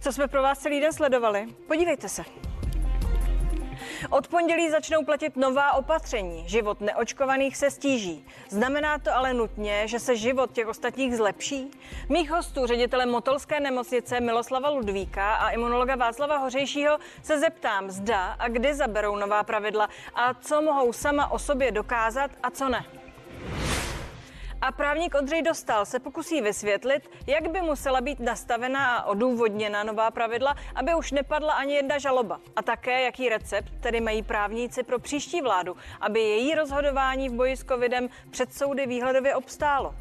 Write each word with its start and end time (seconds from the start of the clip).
Co 0.00 0.12
jsme 0.12 0.28
pro 0.28 0.42
vás 0.42 0.58
celý 0.58 0.80
den 0.80 0.92
sledovali? 0.92 1.46
Podívejte 1.66 2.08
se. 2.08 2.24
Od 4.10 4.28
pondělí 4.28 4.70
začnou 4.70 5.04
platit 5.04 5.36
nová 5.36 5.72
opatření. 5.72 6.48
Život 6.48 6.80
neočkovaných 6.80 7.56
se 7.56 7.70
stíží. 7.70 8.26
Znamená 8.48 8.98
to 8.98 9.14
ale 9.14 9.34
nutně, 9.34 9.88
že 9.88 9.98
se 9.98 10.16
život 10.16 10.52
těch 10.52 10.68
ostatních 10.68 11.16
zlepší? 11.16 11.70
Mých 12.08 12.30
hostů, 12.30 12.66
ředitele 12.66 13.06
Motolské 13.06 13.60
nemocnice 13.60 14.20
Miloslava 14.20 14.68
Ludvíka 14.68 15.34
a 15.34 15.50
imunologa 15.50 15.96
Václava 15.96 16.36
Hořejšího, 16.36 16.98
se 17.22 17.38
zeptám, 17.38 17.90
zda 17.90 18.36
a 18.38 18.48
kdy 18.48 18.74
zaberou 18.74 19.16
nová 19.16 19.42
pravidla 19.42 19.88
a 20.14 20.34
co 20.34 20.62
mohou 20.62 20.92
sama 20.92 21.30
o 21.30 21.38
sobě 21.38 21.72
dokázat 21.72 22.30
a 22.42 22.50
co 22.50 22.68
ne. 22.68 22.97
A 24.60 24.72
právník 24.72 25.14
Ondřej 25.14 25.42
Dostal 25.42 25.86
se 25.86 25.98
pokusí 25.98 26.40
vysvětlit, 26.40 27.10
jak 27.26 27.50
by 27.50 27.60
musela 27.60 28.00
být 28.00 28.20
nastavena 28.20 28.96
a 28.96 29.04
odůvodněna 29.04 29.84
nová 29.84 30.10
pravidla, 30.10 30.56
aby 30.74 30.94
už 30.94 31.12
nepadla 31.12 31.52
ani 31.52 31.74
jedna 31.74 31.98
žaloba. 31.98 32.40
A 32.56 32.62
také, 32.62 33.02
jaký 33.02 33.28
recept 33.28 33.72
tedy 33.80 34.00
mají 34.00 34.22
právníci 34.22 34.82
pro 34.82 34.98
příští 34.98 35.40
vládu, 35.40 35.76
aby 36.00 36.20
její 36.20 36.54
rozhodování 36.54 37.28
v 37.28 37.32
boji 37.32 37.56
s 37.56 37.64
covidem 37.64 38.08
před 38.30 38.54
soudy 38.54 38.86
výhledově 38.86 39.34
obstálo. 39.34 39.94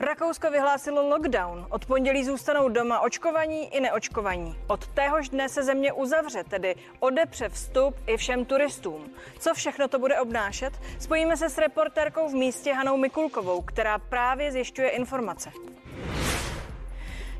Rakousko 0.00 0.50
vyhlásilo 0.50 1.08
lockdown. 1.08 1.66
Od 1.70 1.86
pondělí 1.86 2.24
zůstanou 2.24 2.68
doma 2.68 3.00
očkovaní 3.00 3.74
i 3.74 3.80
neočkovaní. 3.80 4.56
Od 4.66 4.86
téhož 4.86 5.28
dne 5.28 5.48
se 5.48 5.62
země 5.62 5.92
uzavře, 5.92 6.44
tedy 6.44 6.74
odepře 6.98 7.48
vstup 7.48 7.96
i 8.06 8.16
všem 8.16 8.44
turistům. 8.44 9.10
Co 9.38 9.54
všechno 9.54 9.88
to 9.88 9.98
bude 9.98 10.20
obnášet? 10.20 10.72
Spojíme 10.98 11.36
se 11.36 11.50
s 11.50 11.58
reportérkou 11.58 12.28
v 12.28 12.34
místě 12.34 12.72
Hanou 12.72 12.96
Mikulkovou, 12.96 13.62
která 13.62 13.98
právě 13.98 14.52
zjišťuje 14.52 14.88
informace. 14.88 15.50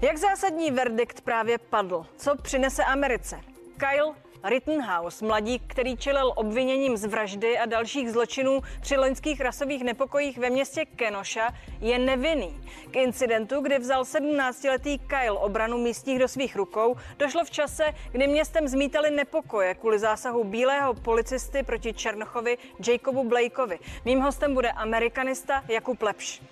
Jak 0.03 0.17
zásadní 0.17 0.71
verdikt 0.71 1.21
právě 1.21 1.59
padl? 1.59 2.07
Co 2.17 2.37
přinese 2.37 2.85
Americe? 2.85 3.41
Kyle 3.77 4.15
Rittenhouse, 4.45 5.24
mladík, 5.24 5.63
který 5.66 5.96
čelil 5.96 6.33
obviněním 6.37 6.96
z 6.96 7.05
vraždy 7.05 7.59
a 7.59 7.66
dalších 7.66 8.10
zločinů 8.10 8.60
při 8.80 8.96
loňských 8.96 9.41
rasových 9.41 9.85
nepokojích 9.85 10.38
ve 10.38 10.51
městě 10.51 10.85
Kenosha, 10.85 11.55
je 11.80 11.99
nevinný. 11.99 12.61
K 12.91 12.96
incidentu, 12.96 13.61
kdy 13.61 13.79
vzal 13.79 14.02
17-letý 14.02 14.99
Kyle 14.99 15.38
obranu 15.38 15.79
místních 15.79 16.18
do 16.18 16.29
svých 16.29 16.57
rukou, 16.57 16.96
došlo 17.18 17.45
v 17.45 17.51
čase, 17.51 17.85
kdy 18.13 18.27
městem 18.27 18.68
zmítali 18.68 19.11
nepokoje 19.11 19.74
kvůli 19.74 19.99
zásahu 19.99 20.45
bílého 20.45 20.95
policisty 20.95 21.63
proti 21.63 21.93
Černochovi 21.93 22.59
Jacobu 22.88 23.29
Blakeovi. 23.29 23.79
Mým 24.05 24.21
hostem 24.21 24.55
bude 24.55 24.71
amerikanista 24.71 25.65
Jakub 25.68 26.02
Lepš. 26.02 26.43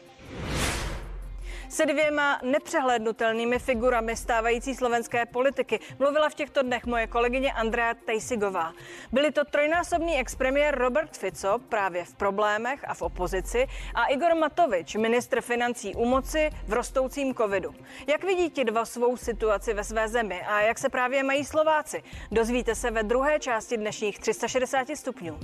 Se 1.68 1.86
dvěma 1.86 2.40
nepřehlednutelnými 2.42 3.58
figurami 3.58 4.16
stávající 4.16 4.74
slovenské 4.74 5.26
politiky 5.26 5.80
mluvila 5.98 6.28
v 6.28 6.34
těchto 6.34 6.62
dnech 6.62 6.86
moje 6.86 7.06
kolegyně 7.06 7.52
Andrea 7.52 7.94
Tejsigová. 7.94 8.72
Byli 9.12 9.32
to 9.32 9.44
trojnásobný 9.44 10.18
expremiér 10.18 10.78
Robert 10.78 11.16
Fico 11.16 11.58
právě 11.68 12.04
v 12.04 12.14
problémech 12.14 12.84
a 12.88 12.94
v 12.94 13.02
opozici 13.02 13.66
a 13.94 14.06
Igor 14.06 14.34
Matovič, 14.34 14.94
ministr 14.94 15.40
financí 15.40 15.94
u 15.94 16.04
moci 16.04 16.50
v 16.66 16.72
rostoucím 16.72 17.34
covidu. 17.34 17.74
Jak 18.06 18.24
vidí 18.24 18.50
ti 18.50 18.64
dva 18.64 18.84
svou 18.84 19.16
situaci 19.16 19.74
ve 19.74 19.84
své 19.84 20.08
zemi 20.08 20.42
a 20.42 20.60
jak 20.60 20.78
se 20.78 20.88
právě 20.88 21.22
mají 21.22 21.44
Slováci? 21.44 22.02
Dozvíte 22.30 22.74
se 22.74 22.90
ve 22.90 23.02
druhé 23.02 23.38
části 23.38 23.76
dnešních 23.76 24.18
360 24.18 24.86
stupňů. 24.94 25.38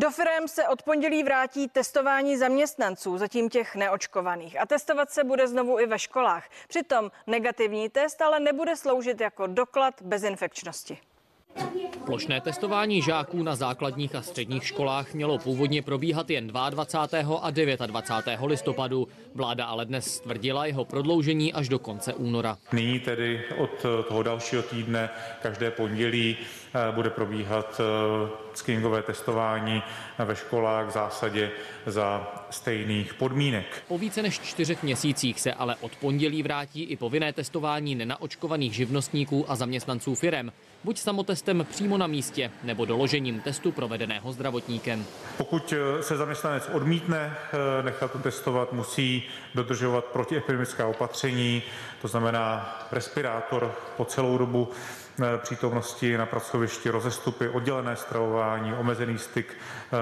Do 0.00 0.10
firm 0.10 0.48
se 0.48 0.68
od 0.68 0.82
pondělí 0.82 1.22
vrátí 1.22 1.68
testování 1.68 2.36
zaměstnanců, 2.36 3.18
zatím 3.18 3.48
těch 3.48 3.76
neočkovaných. 3.76 4.60
A 4.60 4.66
testovat 4.66 5.10
se 5.10 5.24
bude 5.24 5.48
znovu 5.48 5.80
i 5.80 5.86
ve 5.86 5.98
školách. 5.98 6.48
Přitom 6.68 7.10
negativní 7.26 7.88
test 7.88 8.22
ale 8.22 8.40
nebude 8.40 8.76
sloužit 8.76 9.20
jako 9.20 9.46
doklad 9.46 10.02
bezinfekčnosti. 10.02 10.98
Plošné 12.06 12.40
testování 12.40 13.02
žáků 13.02 13.42
na 13.42 13.56
základních 13.56 14.14
a 14.14 14.22
středních 14.22 14.66
školách 14.66 15.14
mělo 15.14 15.38
původně 15.38 15.82
probíhat 15.82 16.30
jen 16.30 16.46
22. 16.46 17.38
a 17.38 17.50
29. 17.50 18.40
listopadu. 18.46 19.08
Vláda 19.34 19.64
ale 19.64 19.84
dnes 19.84 20.14
stvrdila 20.14 20.66
jeho 20.66 20.84
prodloužení 20.84 21.52
až 21.52 21.68
do 21.68 21.78
konce 21.78 22.14
února. 22.14 22.58
Nyní 22.72 23.00
tedy 23.00 23.44
od 23.58 23.70
toho 24.08 24.22
dalšího 24.22 24.62
týdne 24.62 25.10
každé 25.42 25.70
pondělí 25.70 26.36
eh, 26.74 26.92
bude 26.92 27.10
probíhat 27.10 27.80
eh, 27.80 28.49
screeningové 28.54 29.02
testování 29.02 29.82
ve 30.18 30.36
školách 30.36 30.86
v 30.86 30.90
zásadě 30.90 31.50
za 31.86 32.32
stejných 32.50 33.14
podmínek. 33.14 33.82
Po 33.88 33.98
více 33.98 34.22
než 34.22 34.38
čtyřech 34.38 34.82
měsících 34.82 35.40
se 35.40 35.52
ale 35.52 35.76
od 35.80 35.96
pondělí 35.96 36.42
vrátí 36.42 36.82
i 36.82 36.96
povinné 36.96 37.32
testování 37.32 37.94
nenaočkovaných 37.94 38.74
živnostníků 38.74 39.50
a 39.50 39.56
zaměstnanců 39.56 40.14
firem 40.14 40.52
buď 40.84 40.98
samotestem 40.98 41.66
přímo 41.70 41.98
na 41.98 42.06
místě 42.06 42.50
nebo 42.64 42.84
doložením 42.84 43.40
testu 43.40 43.72
provedeného 43.72 44.32
zdravotníkem. 44.32 45.04
Pokud 45.36 45.74
eh, 45.76 46.02
se 46.02 46.16
zaměstnanec 46.16 46.70
odmítne 46.72 47.36
eh, 47.52 47.82
nechat 47.82 48.22
testovat, 48.22 48.72
musí 48.72 49.22
dodržovat 49.54 50.04
protiepidemická 50.04 50.86
opatření, 50.86 51.62
to 52.02 52.08
znamená 52.08 52.78
respirátor 52.92 53.74
po 53.96 54.04
celou 54.04 54.38
dobu 54.38 54.68
přítomnosti 55.38 56.16
na 56.16 56.26
pracovišti, 56.26 56.90
rozestupy, 56.90 57.48
oddělené 57.48 57.96
stravování, 57.96 58.74
omezený 58.74 59.18
styk 59.18 59.56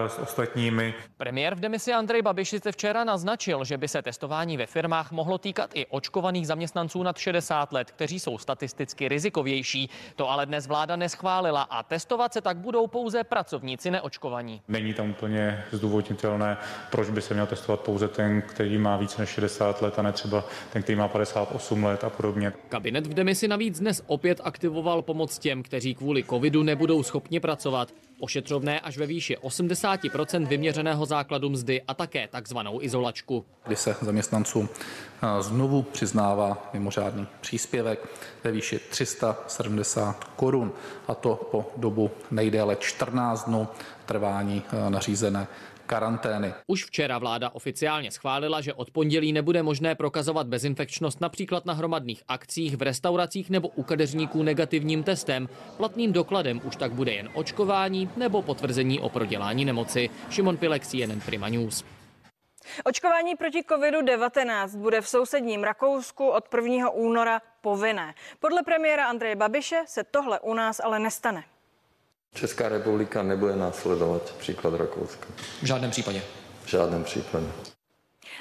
s 0.06 0.18
ostatními. 0.18 0.94
Premiér 1.16 1.54
v 1.54 1.60
demisi 1.60 1.92
Andrej 1.92 2.22
Babiš 2.22 2.54
se 2.62 2.72
včera 2.72 3.04
naznačil, 3.04 3.64
že 3.64 3.78
by 3.78 3.88
se 3.88 4.02
testování 4.02 4.56
ve 4.56 4.66
firmách 4.66 5.12
mohlo 5.12 5.38
týkat 5.38 5.70
i 5.74 5.86
očkovaných 5.86 6.46
zaměstnanců 6.46 7.02
nad 7.02 7.18
60 7.18 7.72
let, 7.72 7.90
kteří 7.90 8.20
jsou 8.20 8.38
statisticky 8.38 9.08
rizikovější. 9.08 9.90
To 10.16 10.30
ale 10.30 10.46
dnes 10.46 10.66
vláda 10.66 10.96
neschválila 10.96 11.62
a 11.62 11.82
testovat 11.82 12.32
se 12.32 12.40
tak 12.40 12.56
budou 12.56 12.86
pouze 12.86 13.24
pracovníci 13.24 13.90
neočkovaní. 13.90 14.62
Není 14.68 14.94
tam 14.94 15.10
úplně 15.10 15.64
zdůvodnitelné, 15.72 16.56
proč 16.90 17.10
by 17.10 17.22
se 17.22 17.34
měl 17.34 17.46
testovat 17.46 17.80
pouze 17.80 18.08
ten, 18.08 18.42
který 18.42 18.78
má 18.78 18.96
více 18.96 19.20
než 19.20 19.30
60 19.30 19.82
let 19.82 19.98
a 19.98 20.02
ne 20.02 20.12
třeba 20.12 20.44
ten, 20.72 20.82
který 20.82 20.96
má 20.96 21.08
58 21.08 21.84
let 21.84 22.04
a 22.04 22.10
podobně. 22.10 22.52
Kabinet 22.68 23.06
v 23.06 23.14
demisi 23.14 23.48
navíc 23.48 23.80
dnes 23.80 24.02
opět 24.06 24.40
aktivoval 24.44 25.02
pomoc 25.02 25.38
těm, 25.38 25.62
kteří 25.62 25.94
kvůli 25.94 26.24
covidu 26.24 26.62
nebudou 26.62 27.02
schopni 27.02 27.40
pracovat. 27.40 27.88
Ošetřovné 28.20 28.80
až 28.80 28.98
ve 28.98 29.06
výši 29.06 29.36
80% 29.36 30.46
vyměřeného 30.46 31.06
základu 31.06 31.50
mzdy 31.50 31.82
a 31.82 31.94
také 31.94 32.28
takzvanou 32.28 32.82
izolačku. 32.82 33.44
Kdy 33.66 33.76
se 33.76 33.96
zaměstnancům 34.00 34.68
eh, 34.68 35.42
znovu 35.42 35.82
přiznává 35.82 36.70
mimořádný 36.72 37.26
příspěvek 37.40 38.08
ve 38.44 38.52
výši 38.52 38.80
370 38.90 40.24
korun 40.24 40.72
a 41.08 41.14
to 41.14 41.48
po 41.50 41.72
dobu 41.76 42.10
nejdéle 42.30 42.76
14 42.76 43.44
dnů 43.44 43.68
trvání 44.06 44.62
eh, 44.72 44.90
nařízené 44.90 45.46
karantény. 45.88 46.54
Už 46.66 46.84
včera 46.84 47.18
vláda 47.18 47.50
oficiálně 47.50 48.10
schválila, 48.10 48.60
že 48.60 48.74
od 48.74 48.90
pondělí 48.90 49.32
nebude 49.32 49.62
možné 49.62 49.94
prokazovat 49.94 50.46
bezinfekčnost 50.46 51.20
například 51.20 51.66
na 51.66 51.74
hromadných 51.74 52.22
akcích, 52.28 52.76
v 52.76 52.82
restauracích 52.82 53.50
nebo 53.50 53.68
u 53.68 53.82
kadeřníků 53.82 54.42
negativním 54.42 55.02
testem. 55.02 55.48
Platným 55.76 56.12
dokladem 56.12 56.60
už 56.64 56.76
tak 56.76 56.92
bude 56.92 57.12
jen 57.12 57.28
očkování 57.34 58.10
nebo 58.16 58.42
potvrzení 58.42 59.00
o 59.00 59.08
prodělání 59.08 59.64
nemoci. 59.64 60.10
Šimon 60.30 60.56
Pilek, 60.56 60.86
CNN 60.86 61.20
Prima 61.20 61.48
News. 61.48 61.84
Očkování 62.84 63.36
proti 63.36 63.60
COVID-19 63.62 64.78
bude 64.78 65.00
v 65.00 65.08
sousedním 65.08 65.64
Rakousku 65.64 66.28
od 66.28 66.54
1. 66.54 66.90
února 66.90 67.40
povinné. 67.60 68.14
Podle 68.40 68.62
premiéra 68.62 69.06
Andreje 69.06 69.36
Babiše 69.36 69.82
se 69.86 70.04
tohle 70.04 70.40
u 70.40 70.54
nás 70.54 70.80
ale 70.80 70.98
nestane. 70.98 71.44
Česká 72.34 72.68
republika 72.68 73.22
nebude 73.22 73.56
následovat 73.56 74.34
příklad 74.38 74.74
Rakouska. 74.74 75.26
V 75.62 75.66
žádném 75.66 75.90
případě. 75.90 76.22
V 76.64 76.68
žádném 76.68 77.04
případě. 77.04 77.46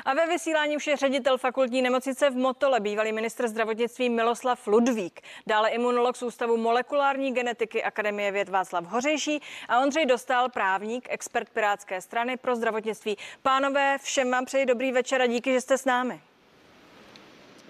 A 0.05 0.13
ve 0.13 0.27
vysílání 0.27 0.75
už 0.75 0.87
je 0.87 0.97
ředitel 0.97 1.37
fakultní 1.37 1.81
nemocnice 1.81 2.29
v 2.29 2.35
Motole, 2.35 2.79
bývalý 2.79 3.11
ministr 3.11 3.47
zdravotnictví 3.47 4.09
Miloslav 4.09 4.67
Ludvík. 4.67 5.21
Dále 5.47 5.69
imunolog 5.69 6.17
z 6.17 6.23
Ústavu 6.23 6.57
molekulární 6.57 7.33
genetiky 7.33 7.83
Akademie 7.83 8.31
věd 8.31 8.49
Václav 8.49 8.85
Hořejší 8.85 9.41
a 9.67 9.79
Ondřej 9.79 10.05
Dostal, 10.05 10.49
právník, 10.49 11.07
expert 11.09 11.49
Pirátské 11.49 12.01
strany 12.01 12.37
pro 12.37 12.55
zdravotnictví. 12.55 13.17
Pánové, 13.41 13.97
všem 14.03 14.31
vám 14.31 14.45
přeji 14.45 14.65
dobrý 14.65 14.91
večer 14.91 15.21
a 15.21 15.27
díky, 15.27 15.53
že 15.53 15.61
jste 15.61 15.77
s 15.77 15.85
námi. 15.85 16.21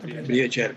Dobrý 0.04 0.42
večer. 0.42 0.76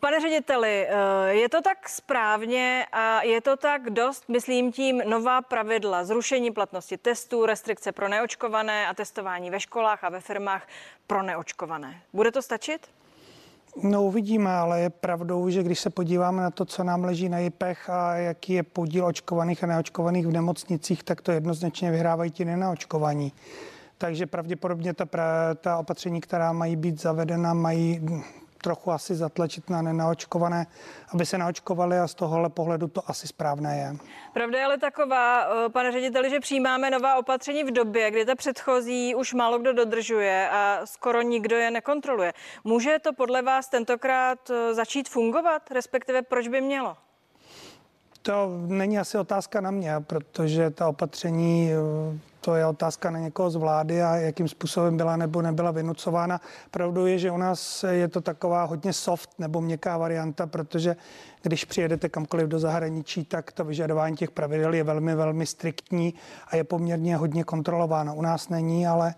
Pane 0.00 0.20
řediteli, 0.20 0.86
eh, 0.88 1.34
je 1.34 1.48
to 1.48 1.62
tak 1.62 1.88
správně 1.88 2.86
a 2.92 3.22
je 3.22 3.40
to 3.40 3.56
tak 3.56 3.90
dost, 3.90 4.28
myslím 4.28 4.72
tím, 4.72 5.02
nová 5.08 5.42
pravidla, 5.42 6.04
zrušení 6.04 6.50
platnosti 6.50 6.96
testů, 6.96 7.46
restrikce 7.46 7.92
pro 7.92 8.08
neočkované 8.08 8.86
a 8.86 8.94
testování 8.94 9.50
ve 9.50 9.60
školách 9.60 10.04
a 10.04 10.08
ve 10.08 10.20
firmách 10.20 10.68
pro 11.06 11.22
neočkované. 11.22 12.00
Bude 12.12 12.32
to 12.32 12.42
stačit? 12.42 12.86
No 13.82 14.04
uvidíme, 14.04 14.50
ale 14.52 14.80
je 14.80 14.90
pravdou, 14.90 15.50
že 15.50 15.62
když 15.62 15.80
se 15.80 15.90
podíváme 15.90 16.42
na 16.42 16.50
to, 16.50 16.64
co 16.64 16.84
nám 16.84 17.04
leží 17.04 17.28
na 17.28 17.38
JIPech 17.38 17.90
a 17.90 18.14
jaký 18.14 18.52
je 18.52 18.62
podíl 18.62 19.06
očkovaných 19.06 19.64
a 19.64 19.66
neočkovaných 19.66 20.26
v 20.26 20.32
nemocnicích, 20.32 21.02
tak 21.02 21.20
to 21.20 21.32
jednoznačně 21.32 21.90
vyhrávají 21.90 22.30
ti 22.30 22.44
nenaočkovaní. 22.44 23.32
Takže 23.98 24.26
pravděpodobně 24.26 24.94
ta, 24.94 25.06
ta 25.54 25.78
opatření, 25.78 26.20
která 26.20 26.52
mají 26.52 26.76
být 26.76 27.00
zavedena, 27.00 27.54
mají 27.54 28.00
trochu 28.62 28.92
asi 28.92 29.14
zatlačit 29.14 29.70
na 29.70 29.82
nenaočkované, 29.82 30.66
aby 31.14 31.26
se 31.26 31.38
naočkovali 31.38 31.98
a 31.98 32.08
z 32.08 32.14
tohohle 32.14 32.48
pohledu 32.48 32.88
to 32.88 33.10
asi 33.10 33.26
správné 33.26 33.78
je. 33.78 33.96
Pravda 34.32 34.58
je 34.58 34.64
ale 34.64 34.78
taková, 34.78 35.44
eh, 35.44 35.68
pane 35.68 35.92
řediteli, 35.92 36.30
že 36.30 36.40
přijímáme 36.40 36.90
nová 36.90 37.16
opatření 37.16 37.64
v 37.64 37.70
době, 37.70 38.10
kdy 38.10 38.24
ta 38.24 38.34
předchozí 38.34 39.14
už 39.14 39.34
málo 39.34 39.58
kdo 39.58 39.72
dodržuje 39.72 40.48
a 40.50 40.80
skoro 40.84 41.22
nikdo 41.22 41.56
je 41.56 41.70
nekontroluje. 41.70 42.32
Může 42.64 42.98
to 42.98 43.12
podle 43.12 43.42
vás 43.42 43.68
tentokrát 43.68 44.50
eh, 44.50 44.74
začít 44.74 45.08
fungovat, 45.08 45.70
respektive 45.70 46.22
proč 46.22 46.48
by 46.48 46.60
mělo? 46.60 46.96
To 48.22 48.50
není 48.66 48.98
asi 48.98 49.18
otázka 49.18 49.60
na 49.60 49.70
mě, 49.70 49.94
protože 50.00 50.70
ta 50.70 50.88
opatření 50.88 51.70
eh, 51.72 52.18
to 52.48 52.54
je 52.54 52.66
otázka 52.66 53.10
na 53.10 53.18
někoho 53.18 53.50
z 53.50 53.56
vlády 53.56 54.02
a 54.02 54.16
jakým 54.16 54.48
způsobem 54.48 54.96
byla 54.96 55.16
nebo 55.16 55.42
nebyla 55.42 55.70
vynucována. 55.70 56.40
Pravdou 56.70 57.06
je, 57.06 57.18
že 57.18 57.30
u 57.30 57.36
nás 57.36 57.84
je 57.90 58.08
to 58.08 58.20
taková 58.20 58.64
hodně 58.64 58.92
soft 58.92 59.30
nebo 59.38 59.60
měkká 59.60 59.98
varianta, 59.98 60.46
protože 60.46 60.96
když 61.42 61.64
přijedete 61.64 62.08
kamkoliv 62.08 62.48
do 62.48 62.58
zahraničí, 62.58 63.24
tak 63.24 63.52
to 63.52 63.64
vyžadování 63.64 64.16
těch 64.16 64.30
pravidel 64.30 64.74
je 64.74 64.84
velmi, 64.84 65.14
velmi 65.14 65.46
striktní 65.46 66.14
a 66.48 66.56
je 66.56 66.64
poměrně 66.64 67.16
hodně 67.16 67.44
kontrolováno. 67.44 68.14
U 68.14 68.22
nás 68.22 68.48
není, 68.48 68.86
ale 68.86 69.14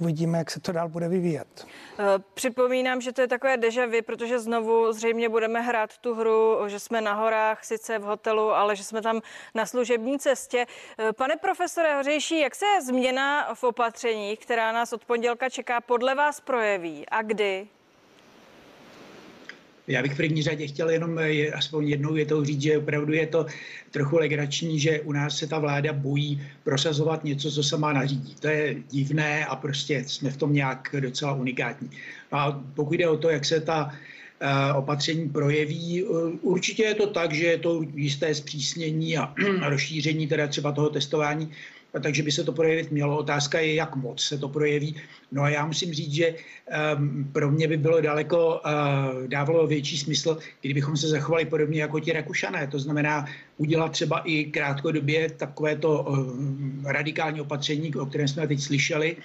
uvidíme, 0.00 0.38
jak 0.38 0.50
se 0.50 0.60
to 0.60 0.72
dál 0.72 0.88
bude 0.88 1.08
vyvíjet. 1.08 1.66
Eh, 1.98 2.04
připomínám, 2.34 3.00
že 3.00 3.12
to 3.12 3.20
je 3.20 3.28
takové 3.28 3.56
deja 3.56 3.86
vu, 3.86 4.02
protože 4.06 4.38
znovu 4.38 4.92
zřejmě 4.92 5.28
budeme 5.28 5.60
hrát 5.60 5.98
tu 5.98 6.14
hru, 6.14 6.58
že 6.66 6.80
jsme 6.80 7.00
na 7.00 7.14
horách, 7.14 7.64
sice 7.64 7.98
v 7.98 8.02
hotelu, 8.02 8.50
ale 8.50 8.76
že 8.76 8.84
jsme 8.84 9.02
tam 9.02 9.20
na 9.54 9.66
služební 9.66 10.18
cestě. 10.18 10.66
Eh, 10.98 11.12
pane 11.12 11.36
profesore 11.36 11.96
Hořejší, 11.96 12.40
jak 12.40 12.54
se 12.54 12.66
změna 12.86 13.54
v 13.54 13.64
opatřeních, 13.64 14.38
která 14.38 14.72
nás 14.72 14.92
od 14.92 15.04
pondělka 15.04 15.48
čeká, 15.48 15.80
podle 15.80 16.14
vás 16.14 16.40
projeví 16.40 17.08
a 17.08 17.22
kdy? 17.22 17.68
Já 19.90 20.02
bych 20.02 20.12
v 20.12 20.16
první 20.16 20.42
řadě 20.42 20.66
chtěl 20.66 20.90
jenom 20.90 21.18
eh, 21.18 21.50
aspoň 21.50 21.88
jednou 21.88 22.12
větou 22.12 22.44
říct, 22.44 22.62
že 22.62 22.78
opravdu 22.78 23.12
je 23.12 23.26
to 23.26 23.46
trochu 23.90 24.16
legrační, 24.16 24.80
že 24.80 25.00
u 25.00 25.12
nás 25.12 25.38
se 25.38 25.46
ta 25.46 25.58
vláda 25.58 25.92
bojí 25.92 26.42
prosazovat 26.64 27.24
něco, 27.24 27.50
co 27.50 27.62
se 27.62 27.76
má 27.76 27.92
nařídit. 27.92 28.40
To 28.40 28.48
je 28.48 28.76
divné 28.90 29.46
a 29.46 29.56
prostě 29.56 30.04
jsme 30.06 30.30
v 30.30 30.36
tom 30.36 30.52
nějak 30.52 30.94
docela 31.00 31.32
unikátní. 31.34 31.90
A 32.32 32.62
pokud 32.74 32.94
jde 32.94 33.08
o 33.08 33.16
to, 33.16 33.30
jak 33.30 33.44
se 33.44 33.60
ta 33.60 33.94
eh, 34.40 34.72
opatření 34.72 35.28
projeví. 35.28 36.04
Eh, 36.04 36.06
určitě 36.42 36.82
je 36.82 36.94
to 36.94 37.06
tak, 37.06 37.32
že 37.32 37.46
je 37.46 37.58
to 37.58 37.82
jisté 37.94 38.34
zpřísnění 38.34 39.18
a 39.18 39.34
rozšíření 39.68 40.26
teda 40.26 40.46
třeba 40.46 40.72
toho 40.72 40.90
testování 40.90 41.50
takže 42.02 42.22
by 42.22 42.32
se 42.32 42.44
to 42.44 42.52
projevit 42.52 42.90
mělo. 42.90 43.18
Otázka 43.18 43.60
je, 43.60 43.74
jak 43.74 43.96
moc 43.96 44.22
se 44.22 44.38
to 44.38 44.48
projeví. 44.48 44.96
No 45.32 45.42
a 45.42 45.48
já 45.48 45.66
musím 45.66 45.94
říct, 45.94 46.12
že 46.12 46.34
um, 46.96 47.24
pro 47.32 47.50
mě 47.50 47.68
by 47.68 47.76
bylo 47.76 48.00
daleko, 48.00 48.60
uh, 48.64 49.26
dávalo 49.26 49.66
větší 49.66 49.98
smysl, 49.98 50.38
kdybychom 50.60 50.96
se 50.96 51.08
zachovali 51.08 51.44
podobně 51.44 51.80
jako 51.80 52.00
ti 52.00 52.12
Rakušané. 52.12 52.66
To 52.66 52.78
znamená 52.78 53.26
udělat 53.56 53.92
třeba 53.92 54.18
i 54.18 54.44
krátkodobě 54.44 55.30
takovéto 55.30 56.02
um, 56.02 56.82
radikální 56.86 57.40
opatření, 57.40 57.94
o 57.94 58.06
kterém 58.06 58.28
jsme 58.28 58.46
teď 58.46 58.60
slyšeli, 58.60 59.16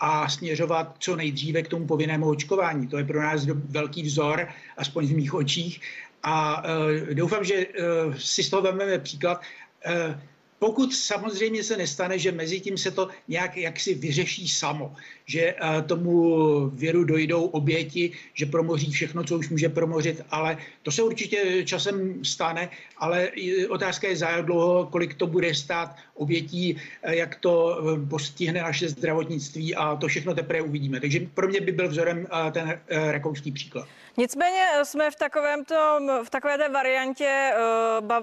a 0.00 0.28
směřovat 0.28 0.96
co 0.98 1.16
nejdříve 1.16 1.62
k 1.62 1.68
tomu 1.68 1.86
povinnému 1.86 2.28
očkování. 2.28 2.86
To 2.86 2.98
je 2.98 3.04
pro 3.04 3.22
nás 3.22 3.46
velký 3.46 4.02
vzor, 4.02 4.48
aspoň 4.76 5.06
v 5.06 5.16
mých 5.16 5.34
očích. 5.34 5.80
A 6.22 6.62
uh, 6.64 7.14
doufám, 7.14 7.44
že 7.44 7.66
uh, 7.66 8.14
si 8.14 8.42
z 8.42 8.50
toho 8.50 8.62
vezmeme 8.62 8.98
příklad. 8.98 9.40
Uh, 9.86 10.14
pokud 10.58 10.94
samozřejmě 10.94 11.64
se 11.64 11.76
nestane, 11.76 12.18
že 12.18 12.32
mezi 12.32 12.60
tím 12.60 12.78
se 12.78 12.90
to 12.90 13.08
nějak 13.28 13.56
jaksi 13.56 13.94
vyřeší 13.94 14.48
samo, 14.48 14.94
že 15.26 15.54
uh, 15.54 15.82
tomu 15.82 16.36
věru 16.68 17.04
dojdou 17.04 17.44
oběti, 17.44 18.12
že 18.34 18.46
promoří 18.46 18.90
všechno, 18.90 19.24
co 19.24 19.38
už 19.38 19.48
může 19.48 19.68
promořit, 19.68 20.22
ale 20.30 20.58
to 20.82 20.90
se 20.90 21.02
určitě 21.02 21.64
časem 21.64 22.24
stane, 22.24 22.70
ale 22.96 23.30
otázka 23.68 24.08
je 24.08 24.16
za 24.16 24.40
dlouho, 24.40 24.86
kolik 24.86 25.14
to 25.14 25.26
bude 25.26 25.54
stát 25.54 25.96
obětí, 26.18 26.74
uh, 26.74 27.12
jak 27.12 27.36
to 27.36 27.78
uh, 27.80 28.08
postihne 28.08 28.62
naše 28.62 28.88
zdravotnictví 28.88 29.74
a 29.74 29.96
to 29.96 30.08
všechno 30.08 30.34
teprve 30.34 30.62
uvidíme. 30.62 31.00
Takže 31.00 31.20
pro 31.34 31.48
mě 31.48 31.60
by 31.60 31.72
byl 31.72 31.88
vzorem 31.88 32.18
uh, 32.18 32.50
ten 32.52 32.80
rakouský 32.88 33.52
příklad. 33.52 33.88
Nicméně 34.16 34.66
jsme 34.82 35.10
v, 35.10 35.16
takovém 35.16 35.64
tom, 35.64 36.10
v 36.24 36.30
takové 36.30 36.58
té 36.58 36.68
variantě, 36.68 37.52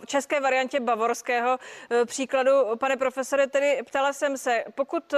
české 0.06 0.40
variantě 0.40 0.80
bavorského 0.80 1.58
příkladu. 2.06 2.52
Pane 2.80 2.98
profesore, 2.98 3.48
tedy 3.48 3.80
ptala 3.86 4.14
jsem 4.14 4.38
se, 4.38 4.64
pokud 4.76 5.14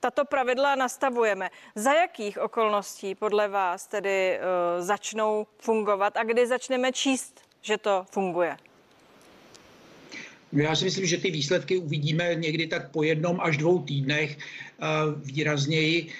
tato 0.00 0.24
pravidla 0.24 0.74
nastavujeme. 0.74 1.50
Za 1.74 1.92
jakých 1.92 2.38
okolností 2.38 3.14
podle 3.14 3.48
vás 3.48 3.86
tedy 3.86 4.40
začnou 4.78 5.46
fungovat 5.58 6.16
a 6.16 6.24
kdy 6.24 6.46
začneme 6.46 6.92
číst, 6.92 7.40
že 7.60 7.78
to 7.78 8.06
funguje? 8.10 8.56
Já 10.52 10.76
si 10.76 10.84
myslím, 10.84 11.06
že 11.06 11.18
ty 11.18 11.30
výsledky 11.30 11.78
uvidíme 11.78 12.34
někdy 12.34 12.66
tak 12.66 12.90
po 12.90 13.02
jednom 13.02 13.40
až 13.40 13.56
dvou 13.56 13.82
týdnech 13.82 14.38
uh, 14.38 15.20
výrazněji. 15.22 16.10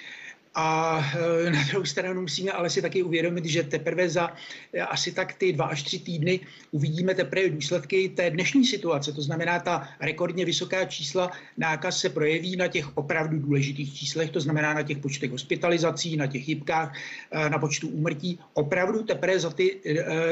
A 0.54 0.98
eh, 1.46 1.50
na 1.50 1.62
druhou 1.62 1.84
stranu 1.84 2.20
musíme 2.20 2.52
ale 2.52 2.70
si 2.70 2.82
taky 2.82 3.02
uvědomit, 3.02 3.44
že 3.44 3.62
teprve 3.62 4.08
za 4.08 4.34
eh, 4.74 4.80
asi 4.80 5.12
tak 5.12 5.34
ty 5.34 5.52
dva 5.52 5.64
až 5.64 5.82
tři 5.82 5.98
týdny 5.98 6.40
uvidíme 6.70 7.14
teprve 7.14 7.48
důsledky 7.48 8.08
té 8.08 8.30
dnešní 8.30 8.66
situace. 8.66 9.12
To 9.12 9.22
znamená, 9.22 9.58
ta 9.58 9.88
rekordně 10.00 10.44
vysoká 10.44 10.84
čísla 10.84 11.30
nákaz 11.56 11.98
se 11.98 12.08
projeví 12.08 12.56
na 12.56 12.68
těch 12.68 12.96
opravdu 12.96 13.38
důležitých 13.38 13.94
číslech, 13.94 14.30
to 14.30 14.40
znamená 14.40 14.74
na 14.74 14.82
těch 14.82 14.98
počtech 14.98 15.30
hospitalizací, 15.30 16.16
na 16.16 16.26
těch 16.26 16.44
chybkách, 16.44 16.98
eh, 17.30 17.50
na 17.50 17.58
počtu 17.58 17.88
úmrtí, 17.88 18.38
opravdu 18.54 19.02
teprve 19.02 19.40
za 19.40 19.50
ty 19.50 19.80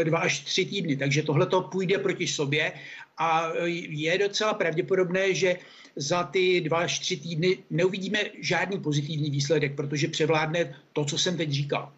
dva 0.05 0.19
až 0.19 0.41
tři 0.41 0.65
týdny. 0.65 0.97
Takže 0.97 1.23
tohle 1.23 1.47
to 1.47 1.63
půjde 1.63 1.99
proti 1.99 2.27
sobě 2.27 2.73
a 3.19 3.53
je 3.89 4.19
docela 4.19 4.55
pravděpodobné, 4.55 5.35
že 5.35 5.57
za 5.97 6.25
ty 6.25 6.61
dva 6.61 6.79
až 6.79 6.99
tři 6.99 7.17
týdny 7.17 7.59
neuvidíme 7.71 8.19
žádný 8.41 8.81
pozitivní 8.81 9.31
výsledek, 9.31 9.77
protože 9.77 10.09
převládne 10.09 10.77
to, 10.93 11.05
co 11.05 11.19
jsem 11.19 11.37
teď 11.37 11.51
říkal. 11.51 11.93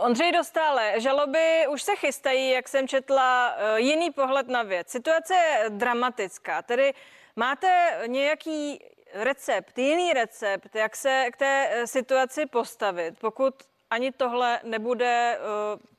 Ondřej 0.00 0.32
Dostále, 0.32 1.00
žaloby 1.00 1.66
už 1.72 1.82
se 1.82 1.96
chystají, 1.96 2.50
jak 2.50 2.68
jsem 2.68 2.88
četla, 2.88 3.56
eh, 3.56 3.80
jiný 3.80 4.10
pohled 4.10 4.48
na 4.48 4.62
věc. 4.62 4.88
Situace 4.90 5.34
je 5.34 5.70
dramatická, 5.70 6.62
tedy 6.62 6.92
máte 7.36 7.98
nějaký 8.06 8.78
recept, 9.14 9.78
jiný 9.78 10.12
recept, 10.12 10.74
jak 10.74 10.96
se 10.96 11.26
k 11.32 11.36
té 11.36 11.68
eh, 11.70 11.86
situaci 11.86 12.46
postavit, 12.46 13.14
pokud 13.20 13.54
ani 13.90 14.12
tohle 14.12 14.60
nebude 14.64 15.38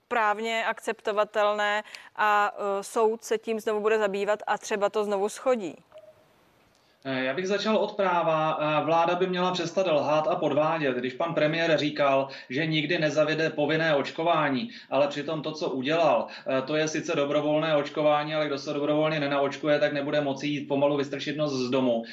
právně 0.10 0.66
akceptovatelné 0.66 1.84
a 2.16 2.52
soud 2.82 3.24
se 3.24 3.38
tím 3.38 3.60
znovu 3.60 3.80
bude 3.80 4.00
zabývat 4.00 4.40
a 4.48 4.58
třeba 4.58 4.90
to 4.90 5.04
znovu 5.04 5.30
schodí? 5.30 5.76
Eh, 7.06 7.24
já 7.24 7.34
bych 7.34 7.48
začal 7.48 7.78
od 7.78 7.96
práva. 7.96 8.60
Eh, 8.62 8.86
vláda 8.86 9.16
by 9.16 9.28
měla 9.28 9.52
přestat 9.52 9.88
lhát 9.88 10.28
a 10.28 10.36
podvádět. 10.36 10.96
Když 10.98 11.14
pan 11.14 11.34
premiér 11.34 11.78
říkal, 11.78 12.28
že 12.50 12.66
nikdy 12.66 13.00
nezavede 13.00 13.50
povinné 13.50 13.96
očkování, 13.96 14.70
ale 14.90 15.08
přitom 15.08 15.42
to, 15.42 15.52
co 15.52 15.70
udělal, 15.70 16.28
eh, 16.48 16.62
to 16.62 16.76
je 16.76 16.88
sice 16.88 17.16
dobrovolné 17.16 17.76
očkování, 17.76 18.36
ale 18.36 18.48
kdo 18.48 18.58
se 18.58 18.74
dobrovolně 18.74 19.20
nenaočkuje, 19.20 19.80
tak 19.80 19.94
nebude 19.94 20.22
moci 20.22 20.48
jít 20.48 20.68
pomalu 20.68 20.98
vystrčit 20.98 21.38
nos 21.38 21.54
z 21.54 21.70
domu, 21.70 22.04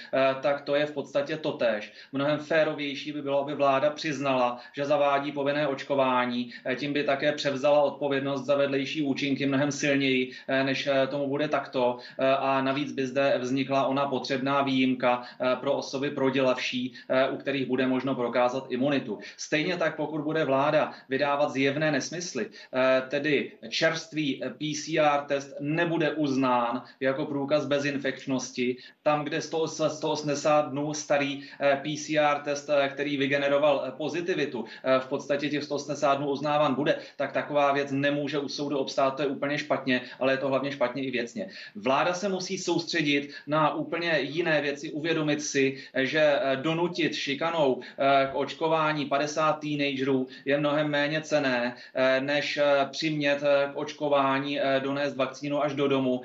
tak 0.40 0.60
to 0.60 0.74
je 0.74 0.86
v 0.86 0.92
podstatě 0.92 1.36
totéž. 1.36 1.92
Mnohem 2.12 2.38
férovější 2.38 3.12
by 3.12 3.22
bylo, 3.22 3.40
aby 3.40 3.54
vláda 3.54 3.90
přiznala, 3.90 4.58
že 4.72 4.84
zavádí 4.84 5.32
povinné 5.32 5.66
očkování, 5.66 6.50
tím 6.76 6.92
by 6.92 7.04
také 7.04 7.32
převzala 7.32 7.82
odpovědnost 7.82 8.44
za 8.44 8.56
vedlejší 8.56 9.02
účinky 9.02 9.46
mnohem 9.46 9.72
silněji, 9.72 10.32
než 10.48 10.88
tomu 11.10 11.28
bude 11.28 11.48
takto. 11.48 11.98
A 12.38 12.62
navíc 12.62 12.92
by 12.92 13.06
zde 13.06 13.38
vznikla 13.38 13.86
ona 13.86 14.06
potřebná 14.06 14.62
výjimka 14.62 14.75
výjimka 14.76 15.22
eh, 15.24 15.56
pro 15.56 15.72
osoby 15.72 16.10
prodělavší, 16.10 16.94
eh, 17.08 17.28
u 17.28 17.36
kterých 17.36 17.66
bude 17.66 17.86
možno 17.86 18.14
prokázat 18.14 18.66
imunitu. 18.68 19.18
Stejně 19.36 19.76
tak, 19.76 19.96
pokud 19.96 20.20
bude 20.20 20.44
vláda 20.44 20.92
vydávat 21.08 21.50
zjevné 21.50 21.92
nesmysly, 21.92 22.46
eh, 22.46 23.02
tedy 23.08 23.52
čerstvý 23.68 24.42
PCR 24.58 25.24
test 25.26 25.56
nebude 25.60 26.10
uznán 26.10 26.82
jako 27.00 27.24
průkaz 27.26 27.66
bezinfekčnosti, 27.66 28.76
tam, 29.02 29.24
kde 29.24 29.40
180 29.40 30.70
dnů 30.70 30.94
starý 30.94 31.42
PCR 31.82 32.42
test, 32.44 32.70
který 32.92 33.16
vygeneroval 33.16 33.92
pozitivitu, 33.96 34.64
v 34.98 35.06
podstatě 35.06 35.48
těch 35.48 35.64
180 35.64 36.14
dnů 36.14 36.28
uznáván 36.30 36.74
bude, 36.74 36.98
tak 37.16 37.32
taková 37.32 37.72
věc 37.72 37.90
nemůže 37.92 38.38
u 38.38 38.48
soudu 38.48 38.78
obstát, 38.78 39.16
to 39.16 39.22
je 39.22 39.28
úplně 39.28 39.58
špatně, 39.58 40.00
ale 40.18 40.32
je 40.32 40.36
to 40.36 40.48
hlavně 40.48 40.72
špatně 40.72 41.04
i 41.04 41.10
věcně. 41.10 41.48
Vláda 41.74 42.14
se 42.14 42.28
musí 42.28 42.58
soustředit 42.58 43.30
na 43.46 43.74
úplně 43.74 44.18
jiné 44.20 44.60
věci, 44.60 44.65
uvědomit 44.92 45.42
si, 45.42 45.76
že 45.96 46.38
donutit 46.54 47.14
šikanou 47.14 47.80
k 48.32 48.34
očkování 48.34 49.06
50 49.06 49.52
teenagerů 49.52 50.26
je 50.44 50.58
mnohem 50.58 50.88
méně 50.88 51.20
cené, 51.20 51.76
než 52.20 52.58
přimět 52.90 53.40
k 53.40 53.72
očkování 53.74 54.60
donést 54.78 55.16
vakcínu 55.16 55.62
až 55.62 55.74
do 55.74 55.88
domu 55.88 56.22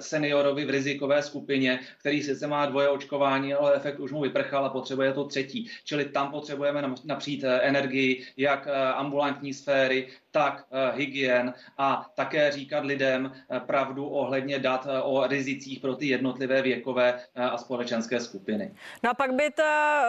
seniorovi 0.00 0.64
v 0.64 0.70
rizikové 0.70 1.22
skupině, 1.22 1.80
který 2.00 2.22
sice 2.22 2.46
má 2.46 2.66
dvoje 2.66 2.88
očkování, 2.88 3.54
ale 3.54 3.74
efekt 3.74 4.00
už 4.00 4.12
mu 4.12 4.20
vyprchal 4.20 4.64
a 4.64 4.68
potřebuje 4.68 5.12
to 5.12 5.24
třetí. 5.24 5.70
Čili 5.84 6.04
tam 6.04 6.30
potřebujeme 6.30 6.94
napřít 7.04 7.44
energii 7.44 8.24
jak 8.36 8.68
ambulantní 8.94 9.54
sféry, 9.54 10.06
tak 10.30 10.64
eh, 10.70 10.96
hygien 10.96 11.54
a 11.78 12.06
také 12.14 12.52
říkat 12.52 12.84
lidem 12.84 13.32
eh, 13.32 13.60
pravdu 13.60 14.06
ohledně 14.06 14.58
dat 14.58 14.86
eh, 14.90 15.00
o 15.02 15.26
rizicích 15.26 15.80
pro 15.80 15.94
ty 15.94 16.06
jednotlivé 16.06 16.62
věkové 16.62 17.20
a 17.34 17.58
společenské 17.78 18.20
skupiny. 18.20 18.74
No 19.02 19.10
a 19.10 19.14
pak 19.14 19.32
by 19.32 19.50
ta, 19.50 20.04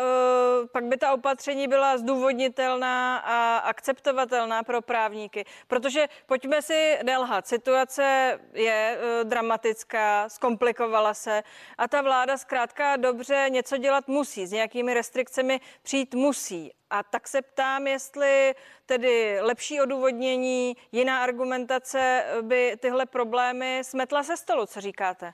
pak 0.72 0.84
by 0.84 0.98
ta 0.98 1.14
opatření 1.14 1.68
byla 1.68 1.98
zdůvodnitelná 1.98 3.18
a 3.18 3.58
akceptovatelná 3.58 4.64
pro 4.64 4.82
právníky, 4.82 5.46
protože 5.68 6.08
pojďme 6.26 6.62
si 6.62 7.00
nelhat, 7.04 7.48
situace 7.48 8.40
je 8.54 8.98
dramatická, 9.24 10.30
zkomplikovala 10.30 11.14
se 11.14 11.44
a 11.78 11.88
ta 11.88 12.02
vláda 12.02 12.38
zkrátka 12.38 12.98
dobře 12.98 13.46
něco 13.50 13.78
dělat 13.78 14.08
musí, 14.08 14.48
s 14.48 14.52
nějakými 14.52 14.94
restrikcemi 14.94 15.62
přijít 15.84 16.16
musí. 16.16 16.72
A 16.90 17.04
tak 17.04 17.28
se 17.28 17.42
ptám, 17.42 17.88
jestli 17.88 18.56
tedy 18.86 19.38
lepší 19.42 19.82
odůvodnění, 19.82 20.78
jiná 20.92 21.24
argumentace 21.24 22.24
by 22.42 22.78
tyhle 22.80 23.06
problémy 23.06 23.82
smetla 23.84 24.24
se 24.24 24.38
stolu, 24.38 24.66
co 24.66 24.82
říkáte? 24.82 25.34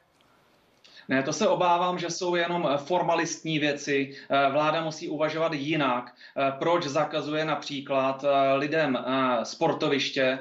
Ne, 1.10 1.24
to 1.24 1.34
se 1.34 1.48
obávám, 1.48 2.00
že 2.00 2.10
jsou 2.10 2.36
jenom 2.36 2.68
eh, 2.72 2.78
formalistní 2.78 3.60
věci. 3.60 4.16
Eh, 4.30 4.52
vláda 4.52 4.84
musí 4.84 5.10
uvažovat 5.10 5.54
jinak. 5.54 6.14
Eh, 6.38 6.52
proč 6.60 6.84
zakazuje 6.84 7.46
například 7.46 8.26
lidem 8.56 8.98
sportoviště, 9.44 10.40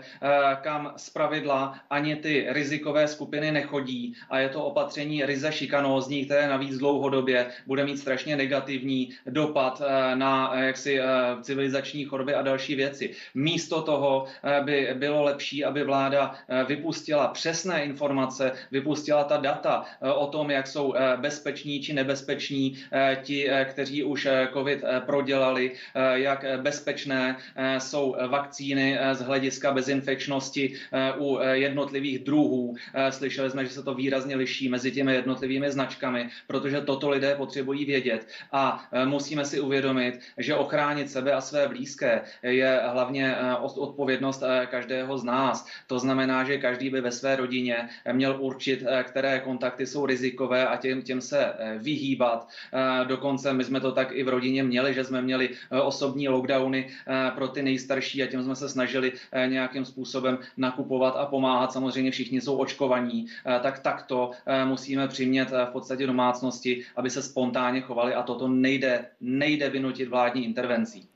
kam 0.61 0.93
z 0.97 1.11
pravidla 1.11 1.79
ani 1.91 2.17
ty 2.17 2.47
rizikové 2.49 3.09
skupiny 3.09 3.53
nechodí 3.53 4.15
a 4.31 4.39
je 4.39 4.49
to 4.49 4.65
opatření 4.65 5.27
ryze 5.27 5.53
šikanózní, 5.53 6.25
které 6.25 6.49
navíc 6.49 6.79
dlouhodobě 6.79 7.47
bude 7.67 7.85
mít 7.85 7.99
strašně 7.99 8.37
negativní 8.37 9.11
dopad 9.27 9.83
na 10.15 10.53
jaksi 10.55 11.01
civilizační 11.43 12.05
choroby 12.05 12.35
a 12.35 12.43
další 12.43 12.75
věci. 12.75 13.15
Místo 13.35 13.83
toho 13.83 14.27
by 14.65 14.95
bylo 14.95 15.23
lepší, 15.23 15.65
aby 15.65 15.85
vláda 15.85 16.35
vypustila 16.67 17.29
přesné 17.29 17.85
informace, 17.85 18.53
vypustila 18.71 19.25
ta 19.25 19.37
data 19.37 19.85
o 20.15 20.27
tom, 20.27 20.51
jak 20.55 20.67
jsou 20.67 20.95
eh, 20.95 21.17
bezpeční 21.17 21.81
či 21.81 21.93
nebezpeční 21.93 22.79
eh, 22.93 23.19
ti, 23.23 23.51
eh, 23.51 23.65
kteří 23.65 24.05
už 24.05 24.29
COVID 24.53 24.85
prodělali, 25.07 25.73
jak 26.15 26.45
bezpečné 26.63 27.37
jsou 27.79 28.17
vakcíny 28.29 28.99
z 29.13 29.21
hlediska 29.21 29.73
bezinfekčnosti 29.73 30.75
u 31.19 31.39
jednotlivých 31.53 32.19
druhů. 32.19 32.77
Slyšeli 33.11 33.51
jsme, 33.51 33.65
že 33.65 33.71
se 33.71 33.83
to 33.83 33.95
výrazně 33.95 34.37
liší 34.37 34.69
mezi 34.69 34.93
těmi 34.93 35.15
jednotlivými 35.15 35.71
značkami, 35.73 36.29
protože 36.47 36.81
toto 36.81 37.11
lidé 37.11 37.35
potřebují 37.35 37.85
vědět 37.85 38.27
a 38.53 38.89
musíme 39.05 39.45
si 39.45 39.61
uvědomit, 39.61 40.21
že 40.39 40.55
ochránit 40.55 41.11
sebe 41.11 41.33
a 41.33 41.41
své 41.41 41.69
blízké 41.69 42.23
je 42.43 42.81
hlavně 42.93 43.37
odpovědnost 43.61 44.43
každého 44.67 45.19
z 45.19 45.25
nás. 45.25 45.67
To 45.87 45.99
znamená, 45.99 46.45
že 46.45 46.59
každý 46.59 46.91
by 46.91 47.01
ve 47.01 47.13
své 47.13 47.37
rodině 47.37 47.89
měl 48.13 48.37
určit, 48.41 48.83
které 49.03 49.41
kontakty 49.41 49.87
jsou 49.87 50.07
rizikové 50.07 50.44
rizikové 50.45 50.67
a 50.67 50.77
těm, 50.77 51.03
těm 51.03 51.21
se 51.21 51.45
eh, 51.45 51.79
vyhýbat. 51.79 52.49
Eh, 52.73 53.05
dokonce 53.05 53.53
my 53.53 53.65
jsme 53.65 53.81
to 53.81 53.93
tak 53.93 54.13
i 54.13 54.23
v 54.23 54.29
rodině 54.29 54.63
měli, 54.63 54.95
že 54.95 55.05
jsme 55.05 55.23
měli 55.23 55.51
eh, 55.71 55.81
osobní 55.81 56.29
lockdowny 56.29 56.89
pro 57.35 57.49
ty 57.49 57.63
nejstarší 57.63 58.23
a 58.23 58.27
těm 58.27 58.43
jsme 58.43 58.57
se 58.57 58.69
snažili 58.69 59.13
nějakým 59.47 59.85
způsobem 59.85 60.39
nakupovat 60.57 61.17
a 61.17 61.27
pomáhat. 61.27 61.73
Samozřejmě 61.73 62.11
všichni 62.11 62.41
jsou 62.41 62.57
očkovaní, 62.57 63.27
tak 63.63 63.79
takto 63.79 64.31
musíme 64.65 65.09
přimět 65.09 65.51
v 65.51 65.71
podstatě 65.73 66.07
domácnosti, 66.07 66.85
aby 66.97 67.11
se 67.11 67.23
spontánně 67.23 67.81
chovali 67.81 68.15
a 68.15 68.23
toto 68.23 68.49
nejde, 68.49 69.07
nejde 69.21 69.71
vynutit 69.71 70.09
vládní 70.09 70.45
intervencí. 70.45 71.09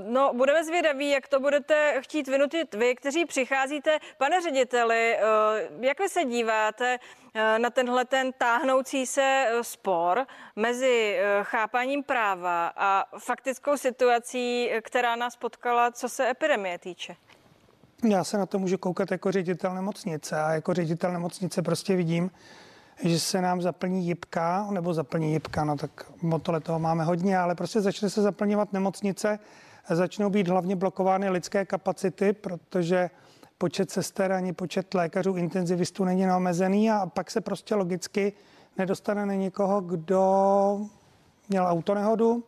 No, 0.00 0.32
budeme 0.34 0.64
zvědaví, 0.64 1.10
jak 1.10 1.28
to 1.28 1.40
budete 1.40 1.94
chtít 2.00 2.28
vynutit 2.28 2.74
vy, 2.74 2.94
kteří 2.94 3.24
přicházíte. 3.24 3.98
Pane 4.18 4.40
řediteli, 4.40 5.16
jak 5.80 6.00
vy 6.00 6.08
se 6.08 6.24
díváte 6.24 6.98
Eh, 7.34 7.58
na 7.58 7.70
tenhle 7.70 8.04
ten 8.04 8.32
táhnoucí 8.32 9.06
se 9.06 9.22
eh, 9.22 9.64
spor 9.64 10.26
mezi 10.56 11.16
eh, 11.18 11.38
chápaním 11.42 12.02
práva 12.02 12.72
a 12.76 13.04
faktickou 13.18 13.76
situací, 13.76 14.70
která 14.82 15.16
nás 15.16 15.36
potkala, 15.36 15.90
co 15.90 16.08
se 16.08 16.30
epidemie 16.30 16.78
týče? 16.78 17.16
Já 18.08 18.24
se 18.24 18.38
na 18.38 18.46
to 18.46 18.58
můžu 18.58 18.78
koukat 18.78 19.10
jako 19.10 19.32
ředitel 19.32 19.74
nemocnice 19.74 20.40
a 20.40 20.52
jako 20.52 20.74
ředitel 20.74 21.12
nemocnice 21.12 21.62
prostě 21.62 21.96
vidím, 21.96 22.30
že 23.04 23.20
se 23.20 23.40
nám 23.40 23.62
zaplní 23.62 24.06
jibka, 24.06 24.66
nebo 24.70 24.94
zaplní 24.94 25.32
jibka, 25.32 25.64
no 25.64 25.76
tak 25.76 26.12
motole 26.22 26.60
toho 26.60 26.78
máme 26.78 27.04
hodně, 27.04 27.38
ale 27.38 27.54
prostě 27.54 27.80
začne 27.80 28.10
se 28.10 28.22
zaplňovat 28.22 28.72
nemocnice, 28.72 29.38
začnou 29.90 30.30
být 30.30 30.48
hlavně 30.48 30.76
blokovány 30.76 31.30
lidské 31.30 31.64
kapacity, 31.64 32.32
protože 32.32 33.10
počet 33.58 33.90
sester 33.90 34.32
ani 34.32 34.52
počet 34.52 34.94
lékařů 34.94 35.36
intenzivistů 35.36 36.04
není 36.04 36.26
neomezený 36.26 36.90
a 36.90 37.06
pak 37.06 37.30
se 37.30 37.40
prostě 37.40 37.74
logicky 37.74 38.32
nedostane 38.78 39.26
na 39.26 39.34
někoho, 39.34 39.80
kdo 39.80 40.80
měl 41.48 41.66
autonehodu, 41.66 42.44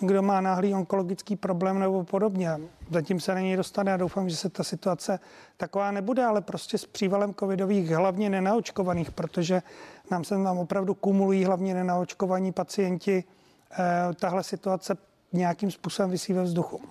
kdo 0.00 0.22
má 0.22 0.40
náhlý 0.40 0.74
onkologický 0.74 1.36
problém 1.36 1.78
nebo 1.78 2.04
podobně. 2.04 2.60
Zatím 2.90 3.20
se 3.20 3.34
na 3.34 3.40
něj 3.40 3.56
dostane 3.56 3.92
a 3.92 3.96
doufám, 3.96 4.28
že 4.28 4.36
se 4.36 4.48
ta 4.48 4.64
situace 4.64 5.20
taková 5.56 5.90
nebude, 5.90 6.24
ale 6.24 6.40
prostě 6.40 6.78
s 6.78 6.86
přívalem 6.86 7.34
covidových 7.34 7.90
hlavně 7.90 8.30
nenaočkovaných, 8.30 9.10
protože 9.10 9.62
nám 10.10 10.24
se 10.24 10.34
tam 10.34 10.58
opravdu 10.58 10.94
kumulují 10.94 11.44
hlavně 11.44 11.74
nenaočkovaní 11.74 12.52
pacienti. 12.52 13.24
Eh, 13.72 14.14
tahle 14.14 14.42
situace 14.42 14.96
nějakým 15.32 15.70
způsobem 15.70 16.10
vysí 16.10 16.32
ve 16.32 16.42
vzduchu. 16.42 16.82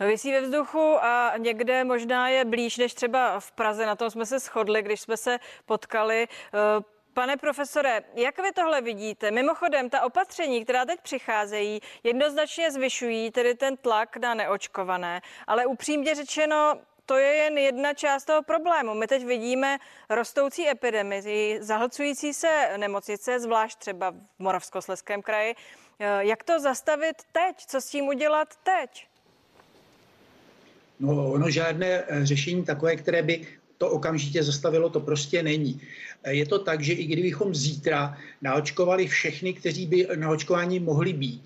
Vysí 0.00 0.32
ve 0.32 0.40
vzduchu 0.40 1.04
a 1.04 1.32
někde 1.38 1.84
možná 1.84 2.28
je 2.28 2.44
blíž 2.44 2.78
než 2.78 2.94
třeba 2.94 3.40
v 3.40 3.52
Praze. 3.52 3.86
Na 3.86 3.96
tom 3.96 4.10
jsme 4.10 4.26
se 4.26 4.38
shodli, 4.38 4.82
když 4.82 5.00
jsme 5.00 5.16
se 5.16 5.38
potkali. 5.66 6.26
Eh, 6.54 6.97
pane 7.18 7.36
profesore, 7.36 8.02
jak 8.14 8.38
vy 8.38 8.52
tohle 8.52 8.80
vidíte? 8.80 9.30
Mimochodem, 9.30 9.90
ta 9.90 10.02
opatření, 10.02 10.64
která 10.64 10.84
teď 10.84 11.00
přicházejí, 11.00 11.80
jednoznačně 12.04 12.72
zvyšují 12.72 13.30
tedy 13.30 13.54
ten 13.54 13.76
tlak 13.76 14.16
na 14.16 14.34
neočkované, 14.34 15.20
ale 15.46 15.66
upřímně 15.66 16.14
řečeno, 16.14 16.74
to 17.06 17.16
je 17.16 17.34
jen 17.34 17.58
jedna 17.58 17.94
část 17.94 18.24
toho 18.24 18.42
problému. 18.42 18.94
My 18.94 19.06
teď 19.06 19.24
vidíme 19.24 19.78
rostoucí 20.10 20.68
epidemii, 20.68 21.62
zahlcující 21.62 22.34
se 22.34 22.70
nemocnice, 22.76 23.40
zvlášť 23.40 23.78
třeba 23.78 24.10
v 24.10 24.16
Moravskosleském 24.38 25.22
kraji. 25.22 25.54
Eh, 25.98 26.24
jak 26.24 26.44
to 26.44 26.60
zastavit 26.60 27.16
teď? 27.32 27.66
Co 27.66 27.80
s 27.80 27.86
tím 27.86 28.06
udělat 28.06 28.48
teď? 28.62 29.06
No, 31.00 31.32
ono 31.32 31.50
žádné 31.50 31.86
eh, 31.86 32.26
řešení 32.26 32.64
takové, 32.64 32.96
které 32.96 33.22
by 33.22 33.58
to 33.78 33.90
okamžitě 33.90 34.42
zastavilo, 34.42 34.90
to 34.90 35.00
prostě 35.00 35.42
není. 35.42 35.80
Eh, 36.22 36.34
je 36.34 36.46
to 36.46 36.58
tak, 36.58 36.80
že 36.80 36.92
i 36.92 37.04
kdybychom 37.04 37.54
zítra 37.54 38.18
naočkovali 38.42 39.06
všechny, 39.06 39.52
kteří 39.54 39.86
by 39.86 40.08
na 40.16 40.30
očkování 40.30 40.80
mohli 40.80 41.12
být, 41.12 41.42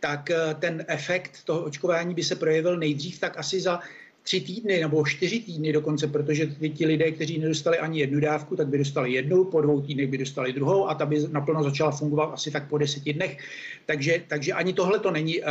tak 0.00 0.30
eh, 0.30 0.54
ten 0.60 0.84
efekt 0.88 1.44
toho 1.44 1.64
očkování 1.64 2.14
by 2.14 2.22
se 2.22 2.36
projevil 2.36 2.76
nejdřív 2.76 3.20
tak 3.20 3.38
asi 3.38 3.60
za 3.60 3.80
tři 4.22 4.40
týdny 4.40 4.80
nebo 4.80 5.06
čtyři 5.06 5.40
týdny 5.40 5.72
dokonce, 5.72 6.06
protože 6.06 6.46
ti 6.46 6.86
lidé, 6.86 7.10
kteří 7.10 7.38
nedostali 7.38 7.78
ani 7.78 8.00
jednu 8.00 8.20
dávku, 8.20 8.56
tak 8.56 8.68
by 8.68 8.78
dostali 8.78 9.12
jednu, 9.12 9.44
po 9.44 9.60
dvou 9.60 9.80
týdnech 9.80 10.08
by 10.08 10.18
dostali 10.18 10.52
druhou 10.52 10.88
a 10.88 10.94
ta 10.94 11.06
by 11.06 11.28
naplno 11.30 11.62
začala 11.62 11.90
fungovat 11.90 12.30
asi 12.32 12.50
tak 12.50 12.68
po 12.68 12.78
deseti 12.78 13.12
dnech. 13.12 13.38
Takže, 13.86 14.22
takže 14.28 14.52
ani 14.52 14.72
tohle 14.72 14.98
to 14.98 15.10
není 15.10 15.40
uh, 15.40 15.46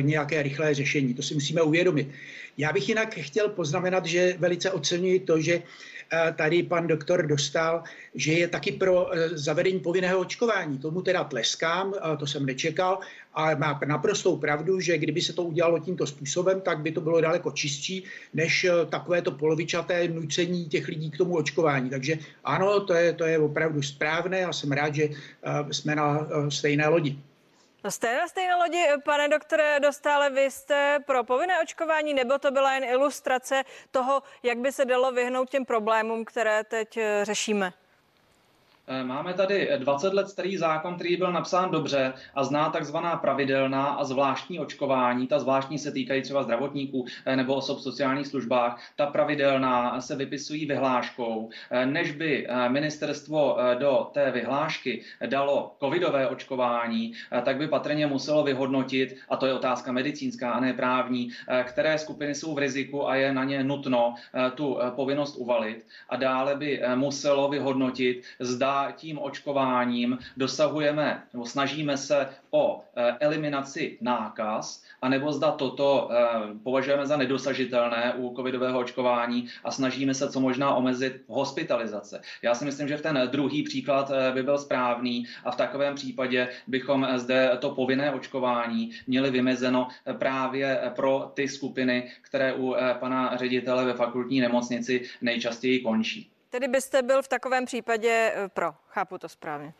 nějaké 0.00 0.42
rychlé 0.42 0.74
řešení, 0.74 1.14
to 1.14 1.22
si 1.22 1.34
musíme 1.34 1.62
uvědomit. 1.62 2.08
Já 2.58 2.72
bych 2.72 2.88
jinak 2.88 3.14
chtěl 3.14 3.48
poznamenat, 3.48 4.06
že 4.06 4.34
velice 4.38 4.70
oceňuji 4.70 5.20
to, 5.20 5.40
že 5.40 5.62
tady 6.36 6.62
pan 6.62 6.86
doktor 6.86 7.26
dostal, 7.26 7.82
že 8.14 8.32
je 8.32 8.48
taky 8.48 8.72
pro 8.72 9.04
uh, 9.04 9.10
zavedení 9.32 9.80
povinného 9.80 10.18
očkování. 10.18 10.78
Tomu 10.78 11.02
teda 11.02 11.24
tleskám, 11.24 11.94
to 12.18 12.26
jsem 12.26 12.46
nečekal 12.46 13.00
a 13.34 13.54
má 13.54 13.80
naprostou 13.86 14.36
pravdu, 14.36 14.80
že 14.80 14.98
kdyby 14.98 15.20
se 15.20 15.32
to 15.32 15.42
udělalo 15.42 15.78
tímto 15.78 16.06
způsobem, 16.06 16.60
tak 16.60 16.78
by 16.78 16.92
to 16.92 17.00
bylo 17.00 17.20
daleko 17.20 17.50
čistší, 17.50 18.04
než 18.34 18.64
eh, 18.64 18.86
takovéto 18.86 19.30
polovičaté 19.30 20.08
nucení 20.08 20.66
těch 20.68 20.88
lidí 20.88 21.10
k 21.10 21.18
tomu 21.18 21.36
očkování. 21.36 21.90
Takže 21.90 22.18
ano, 22.44 22.80
to 22.80 22.94
je, 22.94 23.12
to 23.12 23.24
je 23.24 23.38
opravdu 23.38 23.82
správné 23.82 24.44
a 24.44 24.52
jsem 24.52 24.72
rád, 24.72 24.94
že 24.94 25.04
eh, 25.04 25.72
jsme 25.72 25.94
na 25.94 26.28
stejné 26.48 26.88
lodi. 26.88 27.18
Jste 27.88 28.18
na 28.18 28.28
stejné 28.28 28.54
lodi, 28.56 28.84
pane 29.04 29.28
doktore 29.28 29.80
Dostále, 29.80 30.30
vy 30.30 30.50
jste 30.50 30.98
pro 31.06 31.24
povinné 31.24 31.60
očkování, 31.62 32.14
nebo 32.14 32.38
to 32.38 32.50
byla 32.50 32.74
jen 32.74 32.84
ilustrace 32.84 33.64
toho, 33.90 34.22
jak 34.42 34.58
by 34.58 34.72
se 34.72 34.84
dalo 34.84 35.12
vyhnout 35.12 35.50
těm 35.50 35.64
problémům, 35.64 36.24
které 36.24 36.64
teď 36.64 36.98
řešíme? 37.22 37.72
Eh, 38.86 39.04
máme 39.04 39.34
tady 39.34 39.70
20 39.76 40.14
let 40.14 40.28
starý 40.28 40.56
zákon, 40.56 40.94
který 40.94 41.16
byl 41.16 41.32
napsán 41.32 41.70
dobře 41.70 42.12
a 42.34 42.44
zná 42.44 42.70
takzvaná 42.70 43.16
pravidelná 43.16 43.86
a 43.86 44.04
zvláštní 44.04 44.60
očkování. 44.60 45.26
Ta 45.26 45.38
zvláštní 45.38 45.78
se 45.78 45.92
týkají 45.92 46.22
třeba 46.22 46.42
zdravotníků 46.42 47.06
eh, 47.26 47.36
nebo 47.36 47.54
osob 47.54 47.78
v 47.78 47.82
sociálních 47.82 48.26
službách. 48.26 48.82
Ta 48.96 49.06
pravidelná 49.06 50.00
se 50.00 50.16
vypisují 50.16 50.66
vyhláškou. 50.66 51.50
Eh, 51.70 51.86
než 51.86 52.12
by 52.12 52.46
ministerstvo 52.68 53.58
do 53.78 54.10
té 54.12 54.30
vyhlášky 54.30 55.02
dalo 55.26 55.76
covidové 55.80 56.28
očkování, 56.28 57.12
tak 57.44 57.56
by 57.56 57.68
patrně 57.68 58.06
muselo 58.06 58.42
vyhodnotit, 58.42 59.16
a 59.28 59.36
to 59.36 59.46
je 59.46 59.54
otázka 59.54 59.92
medicínská 59.92 60.50
a 60.50 60.60
ne 60.60 60.72
právní, 60.72 61.30
které 61.64 61.98
skupiny 61.98 62.34
jsou 62.34 62.54
v 62.54 62.58
riziku 62.58 63.08
a 63.08 63.16
je 63.16 63.32
na 63.32 63.44
ně 63.44 63.64
nutno 63.64 64.14
tu 64.54 64.78
povinnost 64.94 65.36
uvalit. 65.36 65.86
A 66.08 66.16
dále 66.16 66.54
by 66.54 66.82
muselo 66.94 67.48
vyhodnotit, 67.48 68.22
zda 68.40 68.73
tím 68.96 69.18
očkováním 69.18 70.18
dosahujeme 70.36 71.22
nebo 71.32 71.46
snažíme 71.46 71.96
se 71.96 72.28
o 72.50 72.84
eh, 72.96 73.16
eliminaci 73.20 73.98
nákaz, 74.00 74.84
anebo 75.02 75.32
zda 75.32 75.50
toto 75.50 76.08
eh, 76.10 76.16
považujeme 76.62 77.06
za 77.06 77.16
nedosažitelné 77.16 78.14
u 78.16 78.34
covidového 78.36 78.78
očkování 78.78 79.48
a 79.64 79.70
snažíme 79.70 80.14
se 80.14 80.28
co 80.28 80.40
možná 80.40 80.74
omezit 80.74 81.22
hospitalizace. 81.28 82.20
Já 82.42 82.54
si 82.54 82.64
myslím, 82.64 82.88
že 82.88 82.96
v 82.96 83.02
ten 83.02 83.28
druhý 83.32 83.62
příklad 83.62 84.10
eh, 84.10 84.32
by 84.32 84.42
byl 84.42 84.58
správný 84.58 85.26
a 85.44 85.50
v 85.50 85.56
takovém 85.56 85.94
případě 85.94 86.48
bychom 86.66 87.08
zde 87.16 87.50
to 87.58 87.70
povinné 87.70 88.12
očkování 88.12 88.90
měli 89.06 89.30
vymezeno 89.30 89.88
právě 90.18 90.80
pro 90.96 91.30
ty 91.34 91.48
skupiny, 91.48 92.10
které 92.22 92.54
u 92.54 92.76
pana 93.00 93.36
ředitele 93.36 93.84
ve 93.84 93.92
fakultní 93.92 94.40
nemocnici 94.40 95.02
nejčastěji 95.22 95.80
končí. 95.80 96.33
Tedy 96.54 96.68
byste 96.68 97.02
byl 97.02 97.22
v 97.22 97.28
takovém 97.28 97.64
případě 97.64 98.32
eh, 98.34 98.48
pro, 98.48 98.74
chápu 98.88 99.18
to 99.18 99.28
správně. 99.28 99.72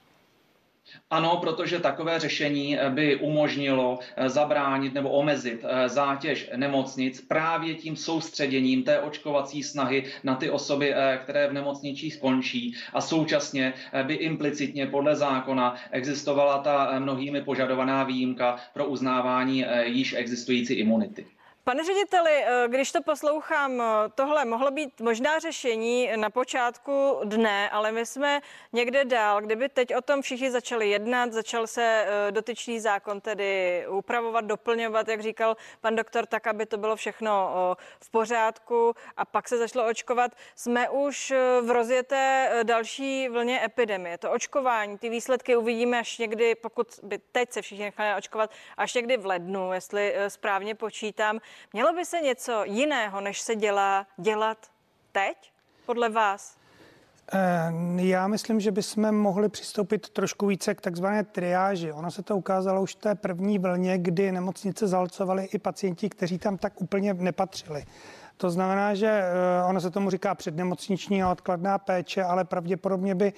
Ano, 1.10 1.36
protože 1.36 1.80
takové 1.80 2.20
řešení 2.20 2.78
eh, 2.78 2.90
by 2.90 3.16
umožnilo 3.16 3.98
eh, 4.16 4.28
zabránit 4.28 4.94
nebo 4.94 5.10
omezit 5.10 5.64
zátěž 5.86 6.50
nemocnic 6.56 7.20
právě 7.20 7.74
tím 7.74 7.96
soustředěním 7.96 8.82
té 8.82 9.00
očkovací 9.00 9.62
snahy 9.62 10.04
na 10.24 10.34
ty 10.34 10.50
osoby, 10.50 10.94
které 11.22 11.48
v 11.48 11.52
nemocničí 11.52 12.10
skončí 12.10 12.76
a 12.92 13.00
současně 13.00 13.74
by 14.02 14.14
implicitně 14.14 14.86
podle 14.86 15.16
zákona 15.16 15.76
existovala 15.90 16.58
ta 16.58 16.98
mnohými 16.98 17.42
požadovaná 17.42 18.04
výjimka 18.04 18.56
pro 18.72 18.86
uznávání 18.86 19.64
již 19.84 20.12
existující 20.12 20.74
imunity. 20.74 21.26
Pane 21.66 21.84
řediteli, 21.84 22.30
eh, 22.44 22.68
když 22.68 22.92
to 22.92 23.02
poslouchám, 23.02 23.80
eh, 23.80 23.84
tohle 24.14 24.44
mohlo 24.44 24.70
být 24.70 25.00
možná 25.00 25.38
řešení 25.38 26.10
na 26.16 26.30
počátku 26.30 27.20
dne, 27.24 27.70
ale 27.70 27.92
my 27.92 28.06
jsme 28.06 28.40
někde 28.72 29.04
dál. 29.04 29.40
Kdyby 29.40 29.68
teď 29.68 29.94
o 29.96 30.00
tom 30.00 30.22
všichni 30.22 30.50
začali 30.50 30.90
jednat, 30.90 31.32
začal 31.32 31.66
se 31.66 32.06
eh, 32.06 32.32
dotyčný 32.32 32.80
zákon 32.80 33.20
tedy 33.20 33.84
upravovat, 33.88 34.44
doplňovat, 34.44 35.08
jak 35.08 35.22
říkal 35.22 35.56
pan 35.80 35.96
doktor, 35.96 36.26
tak, 36.26 36.46
aby 36.46 36.66
to 36.66 36.76
bylo 36.76 36.96
všechno 36.96 37.54
v 38.00 38.10
pořádku 38.10 38.94
a 39.16 39.24
pak 39.24 39.48
se 39.48 39.58
začalo 39.58 39.88
očkovat, 39.88 40.32
jsme 40.54 40.88
už 40.88 41.32
v 41.62 41.70
rozjeté 41.70 42.50
další 42.62 43.28
vlně 43.28 43.64
epidemie. 43.64 44.18
To 44.18 44.30
očkování, 44.30 44.98
ty 44.98 45.08
výsledky 45.08 45.56
uvidíme 45.56 45.98
až 45.98 46.18
někdy, 46.18 46.54
pokud 46.54 46.86
by 47.02 47.18
teď 47.18 47.52
se 47.52 47.62
všichni 47.62 47.84
nechali 47.84 48.18
očkovat, 48.18 48.50
až 48.76 48.94
někdy 48.94 49.16
v 49.16 49.26
lednu, 49.26 49.72
jestli 49.72 50.14
správně 50.28 50.74
počítám. 50.74 51.40
Mělo 51.72 51.92
by 51.92 52.04
se 52.04 52.20
něco 52.20 52.64
jiného, 52.64 53.20
než 53.20 53.40
se 53.40 53.56
dělá, 53.56 54.06
dělat 54.16 54.58
teď, 55.12 55.52
podle 55.86 56.08
vás? 56.08 56.56
Eh, 57.32 57.72
já 57.96 58.28
myslím, 58.28 58.60
že 58.60 58.70
bychom 58.70 59.12
mohli 59.12 59.48
přistoupit 59.48 60.08
trošku 60.08 60.46
více 60.46 60.74
k 60.74 60.80
takzvané 60.80 61.24
triáži. 61.24 61.92
Ono 61.92 62.10
se 62.10 62.22
to 62.22 62.36
ukázalo 62.36 62.82
už 62.82 62.94
v 62.94 63.00
té 63.00 63.14
první 63.14 63.58
vlně, 63.58 63.98
kdy 63.98 64.32
nemocnice 64.32 64.86
zalcovaly 64.86 65.44
i 65.44 65.58
pacienti, 65.58 66.08
kteří 66.08 66.38
tam 66.38 66.56
tak 66.56 66.80
úplně 66.80 67.14
nepatřili. 67.14 67.84
To 68.36 68.50
znamená, 68.50 68.94
že 68.94 69.06
eh, 69.06 69.64
ono 69.68 69.80
se 69.80 69.90
tomu 69.90 70.10
říká 70.10 70.34
přednemocniční 70.34 71.22
a 71.22 71.30
odkladná 71.30 71.78
péče, 71.78 72.22
ale 72.22 72.44
pravděpodobně 72.44 73.14
by 73.14 73.32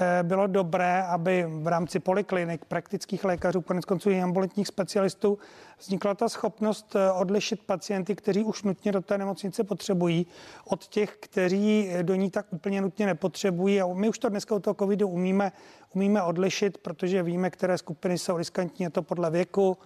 eh, 0.00 0.22
bylo 0.22 0.46
dobré, 0.46 1.02
aby 1.02 1.44
v 1.48 1.66
rámci 1.66 2.00
poliklinik, 2.00 2.64
praktických 2.64 3.24
lékařů, 3.24 3.60
konec 3.60 3.84
konců 3.84 4.10
i 4.10 4.22
ambulantních 4.22 4.66
specialistů, 4.66 5.38
vznikla 5.78 6.14
ta 6.14 6.28
schopnost 6.28 6.96
eh, 6.96 7.12
odlišit 7.12 7.62
pacienty, 7.62 8.14
kteří 8.14 8.44
už 8.44 8.62
nutně 8.62 8.92
do 8.92 9.00
té 9.00 9.18
nemocnice 9.18 9.64
potřebují, 9.64 10.26
od 10.64 10.86
těch, 10.86 11.16
kteří 11.20 11.90
do 12.02 12.14
ní 12.14 12.30
tak 12.30 12.46
úplně 12.50 12.80
nutně 12.80 13.06
nepotřebují. 13.06 13.80
A 13.80 13.86
my 13.86 14.08
už 14.08 14.18
to 14.18 14.28
dneska 14.28 14.54
u 14.54 14.58
toho 14.58 14.74
covidu 14.74 15.08
umíme, 15.08 15.52
umíme 15.94 16.22
odlišit, 16.22 16.78
protože 16.78 17.22
víme, 17.22 17.50
které 17.50 17.78
skupiny 17.78 18.18
jsou 18.18 18.36
riskantní, 18.36 18.84
je 18.84 18.90
to 18.90 19.02
podle 19.02 19.30
věku, 19.30 19.78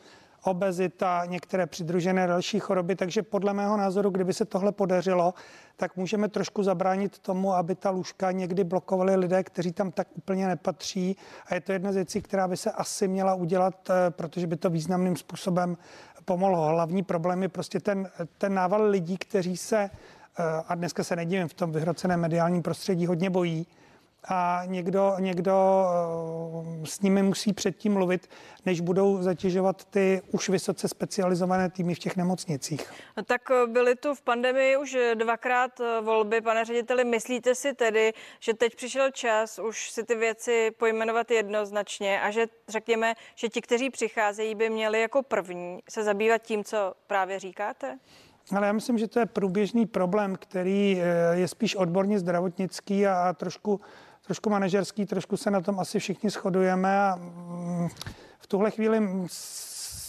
obezita, 0.46 1.24
některé 1.26 1.66
přidružené 1.66 2.26
další 2.26 2.60
choroby. 2.60 2.96
Takže 2.96 3.22
podle 3.22 3.54
mého 3.54 3.76
názoru, 3.76 4.10
kdyby 4.10 4.32
se 4.32 4.44
tohle 4.44 4.72
podařilo, 4.72 5.34
tak 5.76 5.96
můžeme 5.96 6.28
trošku 6.28 6.62
zabránit 6.62 7.18
tomu, 7.18 7.52
aby 7.54 7.74
ta 7.74 7.90
lůžka 7.90 8.32
někdy 8.32 8.64
blokovali 8.64 9.16
lidé, 9.16 9.44
kteří 9.44 9.72
tam 9.72 9.90
tak 9.90 10.08
úplně 10.14 10.46
nepatří. 10.46 11.16
A 11.46 11.54
je 11.54 11.60
to 11.60 11.72
jedna 11.72 11.92
z 11.92 11.94
věcí, 11.94 12.22
která 12.22 12.48
by 12.48 12.56
se 12.56 12.70
asi 12.70 13.08
měla 13.08 13.34
udělat, 13.34 13.90
eh, 13.90 14.10
protože 14.10 14.46
by 14.46 14.56
to 14.56 14.70
významným 14.70 15.16
způsobem 15.16 15.76
pomohlo. 16.24 16.66
Hlavní 16.66 17.02
problém 17.02 17.42
je 17.42 17.48
prostě 17.48 17.80
ten, 17.80 18.10
ten 18.38 18.54
nával 18.54 18.82
lidí, 18.82 19.16
kteří 19.18 19.56
se, 19.56 19.90
eh, 20.38 20.42
a 20.68 20.74
dneska 20.74 21.04
se 21.04 21.16
nedivím, 21.16 21.48
v 21.48 21.54
tom 21.54 21.72
vyhroceném 21.72 22.20
mediálním 22.20 22.62
prostředí 22.62 23.06
hodně 23.06 23.30
bojí, 23.30 23.66
a 24.28 24.62
někdo, 24.66 25.14
někdo 25.18 25.86
eh, 26.82 26.86
s 26.86 27.00
nimi 27.00 27.22
musí 27.22 27.52
předtím 27.52 27.92
mluvit, 27.92 28.30
než 28.66 28.80
budou 28.80 29.22
zatěžovat 29.22 29.84
ty 29.84 30.22
už 30.32 30.48
vysoce 30.48 30.88
specializované 30.88 31.70
týmy 31.70 31.94
v 31.94 31.98
těch 31.98 32.16
nemocnicích. 32.16 32.92
Tak 33.24 33.50
eh, 33.50 33.66
byly 33.66 33.96
tu 33.96 34.14
v 34.14 34.22
pandemii 34.22 34.76
už 34.76 34.96
dvakrát 35.14 35.80
eh, 35.80 36.00
volby, 36.00 36.40
pane 36.40 36.64
řediteli. 36.64 37.04
Myslíte 37.04 37.54
si 37.54 37.74
tedy, 37.74 38.12
že 38.40 38.54
teď 38.54 38.76
přišel 38.76 39.10
čas 39.10 39.58
už 39.58 39.90
si 39.90 40.04
ty 40.04 40.14
věci 40.14 40.70
pojmenovat 40.78 41.30
jednoznačně 41.30 42.20
a 42.20 42.30
že 42.30 42.46
řekněme, 42.68 43.14
že 43.34 43.48
ti, 43.48 43.60
kteří 43.60 43.90
přicházejí, 43.90 44.54
by 44.54 44.70
měli 44.70 45.00
jako 45.00 45.22
první 45.22 45.78
se 45.88 46.04
zabývat 46.04 46.42
tím, 46.42 46.64
co 46.64 46.94
právě 47.06 47.38
říkáte? 47.38 47.98
Ale 48.56 48.66
já 48.66 48.72
myslím, 48.72 48.98
že 48.98 49.08
to 49.08 49.18
je 49.18 49.26
průběžný 49.26 49.86
problém, 49.86 50.36
který 50.36 51.02
je 51.32 51.48
spíš 51.48 51.76
odborně 51.76 52.18
zdravotnický 52.18 53.06
a 53.06 53.32
trošku 53.32 53.80
trošku 54.26 54.50
manažerský, 54.50 55.06
trošku 55.06 55.36
se 55.36 55.50
na 55.50 55.60
tom 55.60 55.80
asi 55.80 55.98
všichni 55.98 56.30
shodujeme 56.30 57.00
a 57.00 57.16
mm, 57.16 57.88
v 58.38 58.46
tuhle 58.46 58.70
chvíli 58.70 59.26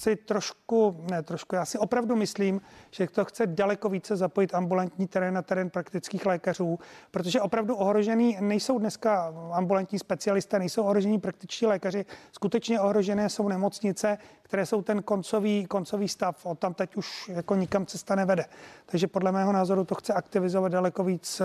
si 0.08 0.16
trošku, 0.16 1.06
ne 1.12 1.24
trošku, 1.24 1.56
já 1.56 1.66
si 1.66 1.78
opravdu 1.78 2.16
myslím, 2.16 2.62
že 2.92 3.08
to 3.08 3.26
chce 3.26 3.48
daleko 3.48 3.90
více 3.90 4.16
zapojit 4.16 4.54
ambulantní 4.54 5.08
terén 5.08 5.34
na 5.34 5.42
terén 5.42 5.70
praktických 5.70 6.26
lékařů, 6.26 6.80
protože 7.12 7.42
opravdu 7.42 7.76
ohrožený 7.76 8.38
nejsou 8.40 8.80
dneska 8.80 9.34
ambulantní 9.52 10.00
specialisté, 10.00 10.60
nejsou 10.60 10.84
ohrožení 10.84 11.20
praktičtí 11.20 11.66
lékaři, 11.66 12.06
skutečně 12.32 12.80
ohrožené 12.80 13.30
jsou 13.30 13.48
nemocnice, 13.48 14.18
které 14.42 14.66
jsou 14.66 14.82
ten 14.82 15.04
koncový, 15.04 15.66
koncový 15.66 16.08
stav, 16.08 16.46
o 16.46 16.56
tam 16.56 16.74
teď 16.74 16.96
už 16.96 17.30
jako 17.30 17.56
nikam 17.56 17.86
cesta 17.86 18.16
nevede. 18.16 18.46
Takže 18.86 19.08
podle 19.08 19.32
mého 19.32 19.52
názoru 19.52 19.84
to 19.84 19.96
chce 19.96 20.14
aktivizovat 20.14 20.72
daleko 20.72 21.04
víc 21.04 21.42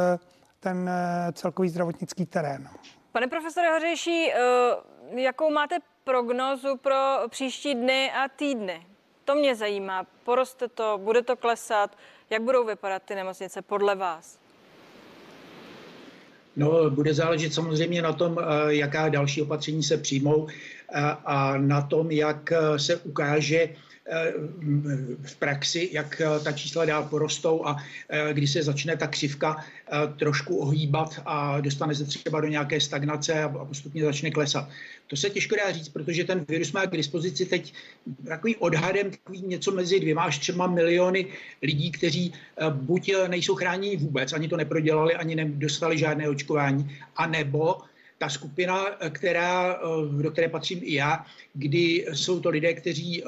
ten 0.63 0.89
eh, 0.89 1.33
celkový 1.33 1.69
zdravotnický 1.69 2.27
terén. 2.27 2.69
Pane 3.13 3.27
profesore 3.27 3.71
Hořejší, 3.71 4.33
eh, 4.33 5.21
jakou 5.21 5.51
máte 5.51 5.79
prognozu 6.05 6.77
pro 6.77 6.97
příští 7.29 7.75
dny 7.75 8.11
a 8.13 8.29
týdny? 8.29 8.87
To 9.25 9.35
mě 9.35 9.55
zajímá. 9.55 10.07
Poroste 10.25 10.69
to, 10.69 11.01
bude 11.03 11.23
to 11.23 11.37
klesat? 11.37 11.97
Jak 12.31 12.43
budou 12.43 12.67
vypadat 12.67 13.03
ty 13.03 13.15
nemocnice 13.15 13.63
podle 13.63 13.95
vás? 13.95 14.39
No, 16.57 16.91
bude 16.91 17.15
záležet 17.15 17.55
samozřejmě 17.55 18.03
na 18.03 18.13
tom, 18.13 18.39
eh, 18.39 18.75
jaká 18.75 19.09
další 19.09 19.43
opatření 19.43 19.83
se 19.83 19.97
přijmou 19.97 20.49
a 21.25 21.57
na 21.57 21.83
tom, 21.83 22.11
jak 22.11 22.53
se 22.77 22.97
ukáže 22.97 23.69
v 25.23 25.37
praxi, 25.37 25.89
jak 25.93 26.21
eh, 26.21 26.45
ta 26.45 26.53
čísla 26.53 26.85
dál 26.85 27.05
porostou 27.05 27.67
a 27.67 27.77
eh, 28.09 28.33
když 28.33 28.51
se 28.51 28.63
začne 28.63 28.97
ta 28.97 29.07
křivka 29.07 29.65
trošku 30.17 30.57
ohýbat 30.57 31.21
a 31.25 31.61
dostane 31.61 31.95
se 31.95 32.05
třeba 32.05 32.41
do 32.41 32.49
nějaké 32.49 32.81
stagnace 32.81 33.43
a 33.43 33.49
postupně 33.49 34.05
začne 34.05 34.31
klesat. 34.31 34.69
To 35.07 35.17
se 35.17 35.31
těžko 35.31 35.57
dá 35.57 35.73
říct, 35.73 35.89
protože 35.89 36.25
ten 36.25 36.45
virus 36.49 36.73
má 36.73 36.87
k 36.87 36.97
dispozici 36.97 37.47
teď 37.47 37.75
takový 38.29 38.57
odhadem 38.57 39.11
takový 39.11 39.43
něco 39.43 39.71
mezi 39.71 40.01
dvěma 40.01 40.23
až 40.23 40.39
třema 40.39 40.67
miliony 40.67 41.27
lidí, 41.63 41.93
kteří 41.93 42.33
buď 42.71 43.13
nejsou 43.29 43.55
chráněni 43.55 43.97
vůbec, 43.97 44.33
ani 44.33 44.49
to 44.49 44.57
neprodělali, 44.57 45.15
ani 45.15 45.37
nedostali 45.37 45.99
žádné 45.99 46.29
očkování, 46.29 46.99
anebo 47.17 47.77
ta 48.23 48.29
skupina, 48.29 48.87
která, 49.11 49.81
do 50.23 50.31
které 50.31 50.49
patřím 50.49 50.81
i 50.83 50.95
já, 50.95 51.27
kdy 51.55 52.07
jsou 52.13 52.41
to 52.41 52.49
lidé, 52.49 52.75
kteří 52.75 53.23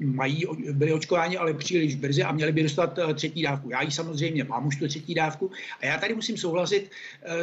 mají, 0.00 0.46
byli 0.72 0.92
očkováni, 0.92 1.36
ale 1.36 1.54
příliš 1.54 1.94
brzy 1.94 2.22
a 2.22 2.32
měli 2.32 2.52
by 2.52 2.62
dostat 2.62 2.98
třetí 3.14 3.42
dávku. 3.42 3.70
Já 3.70 3.82
ji 3.82 3.90
samozřejmě 3.90 4.44
mám 4.44 4.66
už 4.66 4.76
tu 4.76 4.88
třetí 4.88 5.14
dávku 5.14 5.50
a 5.80 5.86
já 5.86 5.98
tady 5.98 6.14
musím 6.14 6.36
souhlasit 6.36 6.90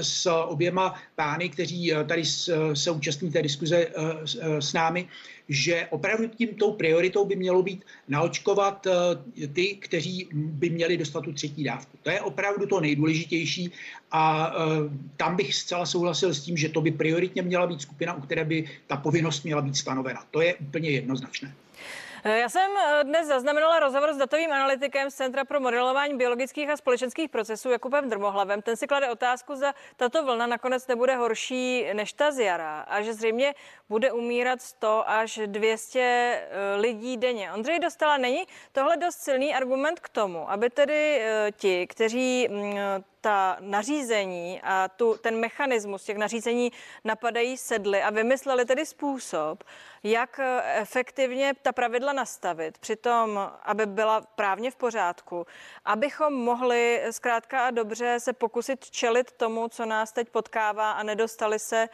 s 0.01 0.30
oběma 0.30 0.95
pány, 1.15 1.49
kteří 1.49 1.93
tady 2.08 2.25
se 2.73 2.91
účastní 2.91 3.32
té 3.32 3.41
diskuze 3.41 3.88
s 4.60 4.73
námi, 4.73 5.08
že 5.49 5.88
opravdu 5.89 6.27
tím 6.27 6.55
tou 6.55 6.71
prioritou 6.71 7.25
by 7.25 7.36
mělo 7.36 7.63
být 7.63 7.86
naočkovat 8.08 8.88
eh, 8.88 9.47
ty, 9.47 9.75
kteří 9.75 10.29
by 10.34 10.69
měli 10.69 10.97
dostat 10.97 11.21
tu 11.21 11.34
třetí 11.34 11.63
dávku. 11.63 11.97
To 12.03 12.10
je 12.10 12.21
opravdu 12.21 12.65
to 12.65 12.79
nejdůležitější 12.79 13.71
a 14.12 14.53
eh, 14.55 14.62
tam 15.17 15.36
bych 15.36 15.55
zcela 15.55 15.86
souhlasil 15.86 16.34
s 16.34 16.41
tím, 16.41 16.58
že 16.58 16.69
to 16.69 16.81
by 16.81 16.91
prioritně 16.91 17.41
měla 17.41 17.67
být 17.67 17.81
skupina, 17.81 18.13
u 18.13 18.21
které 18.21 18.45
by 18.45 18.65
ta 18.88 18.97
povinnost 18.97 19.43
měla 19.43 19.62
být 19.62 19.77
stanovena. 19.77 20.23
To 20.31 20.41
je 20.41 20.55
úplně 20.55 20.89
jednoznačné. 20.89 21.55
Eh, 22.27 22.39
já 22.39 22.49
jsem 22.49 22.71
eh, 22.77 23.03
dnes 23.03 23.27
zaznamenala 23.27 23.79
rozhovor 23.79 24.13
s 24.13 24.17
datovým 24.17 24.51
analytikem 24.51 25.11
z 25.11 25.15
Centra 25.15 25.45
pro 25.45 25.59
modelování 25.59 26.17
biologických 26.17 26.69
a 26.69 26.77
společenských 26.77 27.29
procesů 27.29 27.69
Jakubem 27.69 28.09
Drmohlavem. 28.09 28.61
Ten 28.61 28.77
si 28.77 28.88
klade 28.88 29.09
otázku, 29.09 29.55
za 29.55 29.73
tato 29.95 30.23
vlna 30.23 30.47
nakonec 30.47 30.88
nebude 30.88 31.15
horší 31.15 31.85
než 31.93 32.13
ta 32.13 32.31
z 32.31 32.39
jara 32.39 32.79
a 32.79 33.01
že 33.01 33.13
zřejmě 33.13 33.53
bude 33.89 34.11
umírat 34.11 34.61
100 34.61 35.09
až 35.09 35.39
200 35.45 35.99
eh, 36.01 36.75
lidí 36.75 37.17
denně. 37.17 37.51
Ondřej 37.51 37.79
Dostala, 37.79 38.17
není 38.17 38.43
tohle 38.71 38.97
dost 38.97 39.15
silný 39.15 39.55
argument 39.55 39.99
k 39.99 40.09
tomu, 40.09 40.51
aby 40.51 40.69
tedy 40.69 41.21
ti, 41.57 41.88
kteří 41.88 42.47
mm, 42.51 42.75
ta 43.25 43.57
nařízení 43.59 44.61
a 44.63 44.88
tu, 44.88 45.17
ten 45.17 45.39
mechanismus 45.39 46.03
těch 46.03 46.17
nařízení 46.17 46.71
napadají 47.03 47.57
sedly 47.57 48.01
a 48.03 48.09
vymysleli 48.09 48.65
tedy 48.65 48.85
způsob, 48.85 49.63
jak 50.03 50.39
eh, 50.39 50.61
efektivně 50.81 51.53
ta 51.61 51.71
pravidla 51.71 52.13
nastavit, 52.13 52.77
přitom, 52.77 53.51
aby 53.63 53.85
byla 53.85 54.21
právně 54.21 54.71
v 54.71 54.75
pořádku, 54.75 55.47
abychom 55.85 56.33
mohli 56.33 57.01
zkrátka 57.11 57.67
a 57.67 57.71
dobře 57.71 58.19
se 58.19 58.33
pokusit 58.33 58.89
čelit 58.89 59.31
tomu, 59.31 59.67
co 59.67 59.85
nás 59.85 60.11
teď 60.11 60.29
potkává 60.29 60.91
a 60.91 61.03
nedostali 61.03 61.59
se 61.59 61.89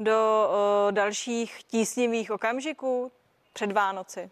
do 0.00 0.48
o, 0.50 0.90
dalších 0.90 1.62
tísnivých 1.62 2.30
okamžiků 2.30 3.12
před 3.52 3.72
Vánoci? 3.72 4.30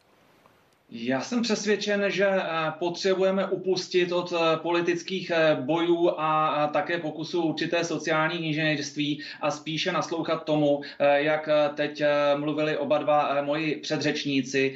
Já 0.95 1.21
jsem 1.21 1.43
přesvědčen, 1.43 2.05
že 2.09 2.27
eh, 2.27 2.43
potřebujeme 2.79 3.47
upustit 3.47 4.13
od 4.13 4.33
eh, 4.33 4.57
politických 4.57 5.31
eh, 5.31 5.57
bojů 5.61 6.11
a 6.19 6.67
také 6.73 6.99
pokusů 6.99 7.43
určité 7.43 7.85
sociální 7.85 8.47
inženýrství 8.47 9.23
a 9.41 9.51
spíše 9.51 9.93
naslouchat 9.93 10.45
tomu, 10.45 10.83
jak 11.15 11.49
teď 11.75 12.03
mluvili 12.37 12.77
oba 12.77 12.99
dva 12.99 13.43
moji 13.43 13.77
předřečníci, 13.77 14.75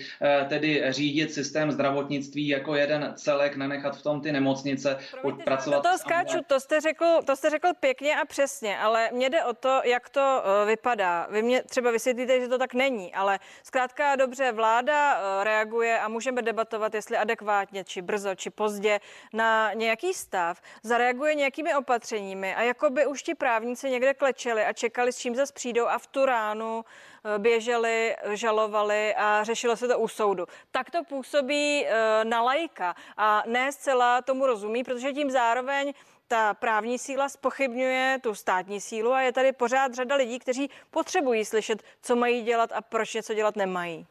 tedy 0.49 0.83
řídit 0.89 1.33
systém 1.33 1.71
zdravotnictví 1.71 2.49
jako 2.49 2.75
jeden 2.75 3.13
celek, 3.17 3.57
nenechat 3.57 3.97
v 3.97 4.03
tom 4.03 4.21
ty 4.21 4.33
nemocnice, 4.33 4.99
Promiňte, 5.11 5.45
pracovat. 5.45 5.83
To 5.83 5.99
skáču, 5.99 6.39
to 6.47 6.61
jste, 6.61 6.81
řekl, 6.81 7.07
to 7.25 7.37
jste 7.37 7.51
řekl 7.51 7.69
pěkně 7.81 8.17
a 8.17 8.25
přesně, 8.25 8.79
ale 8.79 9.11
mně 9.13 9.31
jde 9.31 9.45
o 9.45 9.55
to, 9.55 9.81
jak 9.85 10.09
to 10.09 10.43
vypadá. 10.67 11.27
Vy 11.31 11.43
mě 11.43 11.63
třeba 11.63 11.91
vysvětlíte, 11.91 12.41
že 12.41 12.49
to 12.49 12.59
tak 12.59 12.75
není, 12.75 13.15
ale 13.15 13.39
zkrátka 13.63 14.17
dobře, 14.17 14.53
vláda 14.53 15.21
reaguje 15.45 15.99
a 16.07 16.09
můžeme 16.09 16.42
debatovat, 16.42 16.95
jestli 16.95 17.16
adekvátně, 17.16 17.85
či 17.85 18.03
brzo, 18.03 18.35
či 18.35 18.51
pozdě 18.51 19.01
na 19.33 19.73
nějaký 19.73 20.14
stav, 20.14 20.61
zareaguje 20.83 21.35
nějakými 21.35 21.75
opatřeními 21.75 22.55
a 22.55 22.62
jako 22.62 22.90
by 22.90 23.07
už 23.07 23.23
ti 23.23 23.35
právníci 23.35 23.90
někde 23.90 24.14
klečeli 24.14 24.64
a 24.64 24.73
čekali, 24.73 25.12
s 25.12 25.19
čím 25.19 25.35
zase 25.35 25.53
přijdou 25.53 25.87
a 25.87 25.99
v 25.99 26.07
tu 26.07 26.27
ránu 26.27 26.85
eh, 26.85 27.38
běželi, 27.38 28.16
žalovali 28.33 29.14
a 29.14 29.45
řešilo 29.45 29.77
se 29.77 29.88
to 29.88 29.99
u 29.99 30.09
soudu. 30.09 30.47
Tak 30.71 30.90
to 30.90 31.05
působí 31.05 31.87
eh, 31.87 32.25
na 32.25 32.42
lajka 32.42 32.95
a 33.16 33.42
ne 33.47 33.73
zcela 33.73 34.23
tomu 34.23 34.47
rozumí, 34.47 34.85
protože 34.85 35.12
tím 35.12 35.31
zároveň 35.31 35.92
ta 36.29 36.55
právní 36.55 36.99
síla 36.99 37.29
spochybňuje 37.29 38.19
tu 38.23 38.35
státní 38.35 38.81
sílu 38.81 39.12
a 39.12 39.21
je 39.21 39.33
tady 39.33 39.53
pořád 39.53 39.95
řada 39.95 40.16
lidí, 40.16 40.38
kteří 40.38 40.71
potřebují 40.90 41.45
slyšet, 41.45 41.83
co 42.03 42.16
mají 42.16 42.42
dělat 42.42 42.73
a 42.73 42.81
proč 42.81 43.14
něco 43.14 43.35
dělat 43.35 43.57
nemají. 43.57 44.07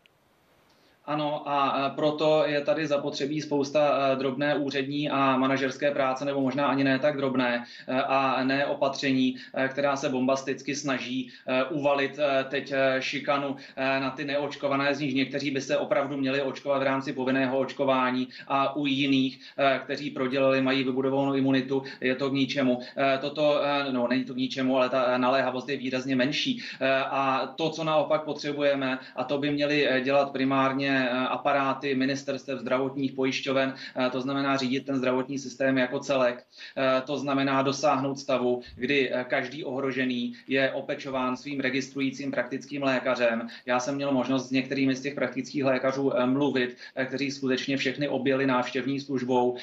Ano, 1.07 1.49
a 1.49 1.89
proto 1.95 2.43
je 2.45 2.61
tady 2.61 2.87
zapotřebí 2.87 3.41
spousta 3.41 4.11
e, 4.13 4.15
drobné 4.15 4.55
úřední 4.55 5.09
a 5.09 5.37
manažerské 5.37 5.91
práce, 5.91 6.25
nebo 6.25 6.41
možná 6.41 6.67
ani 6.67 6.83
ne 6.83 6.99
tak 6.99 7.17
drobné, 7.17 7.63
e, 7.87 8.01
a 8.01 8.43
ne 8.43 8.65
opatření, 8.65 9.35
e, 9.53 9.67
která 9.67 9.95
se 9.95 10.09
bombasticky 10.09 10.75
snaží 10.75 11.31
uvalit 11.69 12.19
teď 12.49 12.73
šikanu 12.99 13.55
na 13.77 14.11
ty 14.11 14.25
neočkované, 14.25 14.95
z 14.95 14.99
nich 14.99 15.15
někteří 15.15 15.51
by 15.51 15.61
se 15.61 15.77
opravdu 15.77 16.17
měli 16.17 16.41
očkovat 16.41 16.79
v 16.79 16.85
rámci 16.85 17.13
povinného 17.13 17.59
očkování 17.59 18.27
a 18.47 18.75
u 18.75 18.85
jiných, 18.85 19.39
kteří 19.83 20.09
prodělali, 20.09 20.61
mají 20.61 20.83
vybudovanou 20.83 21.33
imunitu, 21.33 21.83
je 22.01 22.15
to 22.15 22.29
k 22.29 22.33
ničemu. 22.33 22.79
Toto, 23.21 23.61
no 23.91 24.07
není 24.07 24.23
to 24.25 24.33
k 24.33 24.37
ničemu, 24.37 24.77
ale 24.77 24.89
ta 24.89 25.17
naléhavost 25.17 25.69
je 25.69 25.77
výrazně 25.77 26.15
menší. 26.15 26.61
A 27.09 27.53
to, 27.55 27.69
co 27.69 27.83
naopak 27.83 28.23
potřebujeme, 28.23 28.99
a 29.15 29.23
to 29.23 29.37
by 29.37 29.51
měli 29.51 30.01
dělat 30.03 30.31
primárně 30.31 30.94
Eh, 30.95 31.09
aparáty 31.27 31.95
ministerstev 31.95 32.59
zdravotních 32.59 33.11
pojišťoven, 33.11 33.73
eh, 33.75 34.09
to 34.09 34.21
znamená 34.21 34.57
řídit 34.57 34.85
ten 34.85 34.95
zdravotní 34.95 35.39
systém 35.39 35.77
jako 35.77 35.99
celek. 35.99 36.43
Eh, 36.77 37.01
to 37.01 37.17
znamená 37.17 37.61
dosáhnout 37.61 38.19
stavu, 38.19 38.61
kdy 38.75 39.11
každý 39.27 39.63
ohrožený 39.63 40.33
je 40.47 40.71
opečován 40.71 41.37
svým 41.37 41.59
registrujícím 41.59 42.31
praktickým 42.31 42.83
lékařem. 42.83 43.47
Já 43.65 43.79
jsem 43.79 43.95
měl 43.95 44.11
možnost 44.11 44.47
s 44.47 44.51
některými 44.51 44.95
z 44.95 45.01
těch 45.01 45.15
praktických 45.15 45.65
lékařů 45.65 46.11
mluvit, 46.25 46.77
kteří 47.05 47.31
skutečně 47.31 47.77
všechny 47.77 48.07
objeli 48.07 48.47
návštěvní 48.47 48.99
službou. 48.99 49.57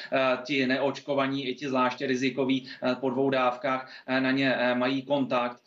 Ti 0.45 0.67
neočkovaní, 0.67 1.49
i 1.49 1.55
ti 1.55 1.69
zvláště 1.69 2.07
rizikoví 2.07 2.67
po 3.01 3.11
dvou 3.11 3.31
dávkách 3.31 3.91
na 4.09 4.31
ně 4.31 4.57
mají 4.75 5.03
kontakt, 5.03 5.61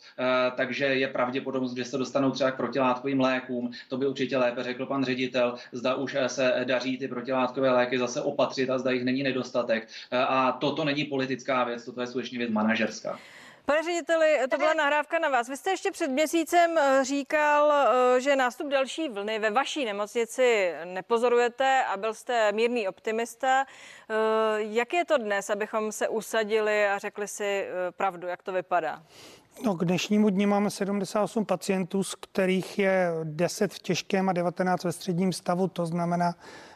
takže 0.56 0.86
je 0.86 1.08
pravděpodobnost, 1.08 1.75
že 1.75 1.86
se 1.86 1.97
dostanou 1.97 2.32
třeba 2.32 2.51
k 2.51 2.58
protilátkovým 2.58 3.19
lékům. 3.19 3.71
To 3.89 3.97
by 3.97 4.08
určitě 4.08 4.38
lépe 4.38 4.63
řekl 4.63 4.86
pan 4.86 5.06
ředitel 5.06 5.55
zda 5.72 5.96
už 5.96 6.18
se 6.28 6.63
daří 6.63 6.98
ty 6.98 7.08
protilátkové 7.08 7.72
léky 7.72 8.00
zase 8.00 8.22
opatřit 8.22 8.70
a 8.70 8.78
zda 8.78 8.91
jich 8.91 9.04
není 9.04 9.24
nedostatek. 9.24 9.88
A 10.12 10.52
toto 10.52 10.86
není 10.86 11.04
politická 11.06 11.63
věc, 11.63 11.86
toto 11.86 12.02
je 12.02 12.08
skutečně 12.08 12.38
věc 12.38 12.52
manažerská. 12.52 13.20
Pane 13.65 13.84
řediteli, 13.84 14.39
to 14.52 14.58
byla 14.58 14.74
nahrávka 14.74 15.20
na 15.20 15.30
vás. 15.30 15.50
Vy 15.50 15.58
jste 15.58 15.70
ještě 15.70 15.91
před 15.91 16.08
měsícem 16.08 16.78
eh, 16.78 17.04
říkal, 17.04 17.74
eh, 17.74 18.22
že 18.22 18.36
nástup 18.36 18.68
další 18.68 19.10
vlny 19.10 19.39
ve 19.39 19.50
vaší 19.50 19.86
nemocnici 19.86 20.74
nepozorujete 20.86 21.84
a 21.84 21.98
byl 21.98 22.13
jste 22.13 22.52
mírný 22.52 22.88
optimista. 22.88 23.65
Jak 24.56 24.94
je 24.94 25.06
to 25.06 25.18
dnes, 25.18 25.50
abychom 25.50 25.91
se 25.91 26.08
usadili 26.08 26.88
a 26.88 26.98
řekli 26.98 27.28
si 27.28 27.68
pravdu, 27.98 28.28
jak 28.28 28.44
to 28.44 28.52
vypadá? 28.52 29.04
No, 29.63 29.76
k 29.76 29.86
dnešnímu 29.86 30.30
dní 30.30 30.46
máme 30.46 30.70
78 30.70 31.46
pacientů, 31.46 32.04
z 32.04 32.15
kterých 32.15 32.80
je 32.80 33.12
10 33.24 33.74
v 33.74 33.80
těžkém 33.80 34.30
a 34.30 34.34
19 34.34 34.84
ve 34.84 34.91
středním 34.91 35.34
stavu. 35.34 35.68
To 35.68 35.86
znamená, 35.86 36.36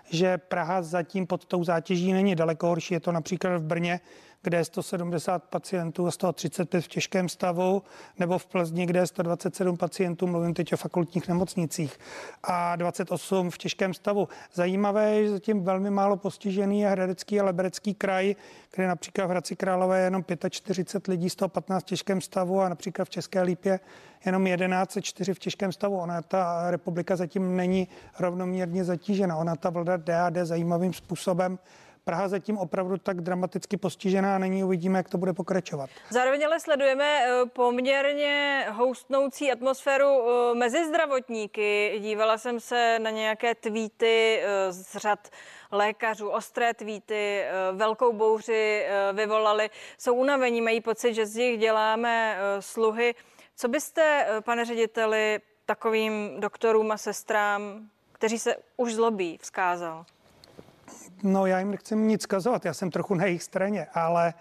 že 0.10 0.38
Praha 0.38 0.82
zatím 0.82 1.28
pod 1.28 1.46
tou 1.46 1.64
zátěží 1.64 2.14
není 2.14 2.36
daleko 2.36 2.68
horší. 2.68 2.94
Je 2.94 3.00
to 3.00 3.12
například 3.12 3.58
v 3.58 3.64
Brně, 3.64 4.00
kde 4.44 4.58
je 4.58 4.66
170 4.66 5.44
pacientů 5.44 6.08
a 6.08 6.12
135 6.12 6.82
v 6.82 6.88
těžkém 6.88 7.30
stavu, 7.30 7.84
nebo 8.20 8.38
v 8.38 8.46
Plzni, 8.46 8.86
kde 8.86 9.00
je 9.00 9.08
127 9.08 9.78
pacientů, 9.78 10.28
mluvím 10.28 10.54
teď 10.54 10.74
o 10.74 10.78
fakultních 10.78 11.28
nemocnicích, 11.28 12.00
a 12.44 12.76
28 12.76 13.52
v 13.52 13.58
těžkém 13.58 13.94
stavu. 13.94 14.28
Zajímavé 14.54 15.12
je, 15.12 15.24
že 15.24 15.30
zatím 15.30 15.64
velmi 15.64 15.90
málo 15.90 16.18
postižený 16.18 16.82
je 16.82 16.90
Hradecký 16.90 17.40
a 17.40 17.44
Liberecký 17.44 17.94
kraj, 17.94 18.36
kde 18.76 18.88
například 18.88 19.26
v 19.26 19.30
Hradci 19.30 19.56
Králové 19.56 20.00
je 20.00 20.04
jenom 20.04 20.24
45 20.50 21.12
lidí, 21.12 21.30
115 21.30 21.84
v 21.84 21.86
těžkém 21.86 22.22
stavu 22.22 22.62
a 22.62 22.70
například 22.70 23.06
v 23.06 23.10
České 23.10 23.42
Lípě 23.42 23.80
jenom 24.26 24.48
11, 24.48 24.98
4 25.02 25.34
v 25.34 25.40
těžkém 25.40 25.72
stavu. 25.72 25.98
Ona 25.98 26.22
ta 26.22 26.72
republika 26.72 27.16
zatím 27.16 27.56
není 27.56 27.88
rovnoměrně 28.20 28.84
zatížena. 28.84 29.38
Ona 29.38 29.56
ta 29.56 29.70
vlna 29.70 29.98
DAD 29.98 30.36
zajímavým 30.44 30.94
způsobem 30.94 31.60
Praha 32.04 32.28
zatím 32.28 32.58
opravdu 32.58 32.98
tak 32.98 33.22
dramaticky 33.22 33.78
postižená 33.78 34.38
není, 34.38 34.64
uvidíme, 34.64 35.00
jak 35.00 35.10
to 35.10 35.18
bude 35.18 35.34
pokračovat. 35.34 35.90
Zároveň 36.10 36.46
ale 36.46 36.60
sledujeme 36.60 37.20
eh, 37.24 37.46
poměrně 37.46 38.66
houstnoucí 38.72 39.52
atmosféru 39.52 40.06
eh, 40.06 40.56
mezi 40.56 40.88
zdravotníky. 40.88 42.00
Dívala 42.00 42.38
jsem 42.38 42.60
se 42.60 43.00
na 43.00 43.10
nějaké 43.10 43.56
tweety 43.56 44.42
eh, 44.42 44.72
z 44.72 44.98
řad 44.98 45.30
lékařů, 45.72 46.30
ostré 46.30 46.74
tweety, 46.74 47.44
velkou 47.72 48.14
bouři 48.14 48.86
vyvolali. 49.14 49.70
Jsou 49.98 50.14
unavení, 50.14 50.62
mají 50.62 50.82
pocit, 50.82 51.14
že 51.14 51.26
z 51.26 51.36
nich 51.36 51.60
děláme 51.60 52.38
sluhy. 52.60 53.16
Co 53.56 53.68
byste, 53.68 54.28
pane 54.46 54.66
řediteli, 54.66 55.40
takovým 55.66 56.40
doktorům 56.40 56.92
a 56.92 56.98
sestrám, 56.98 57.90
kteří 58.12 58.40
se 58.40 58.56
už 58.78 58.94
zlobí, 58.94 59.38
vzkázal? 59.42 60.06
No 61.24 61.46
já 61.46 61.60
jim 61.60 61.72
nechci 61.72 61.96
nic 61.96 62.26
kazovat, 62.26 62.66
já 62.66 62.74
jsem 62.74 62.92
trochu 62.92 63.14
na 63.16 63.26
jejich 63.26 63.44
straně, 63.44 63.88
ale 63.94 64.34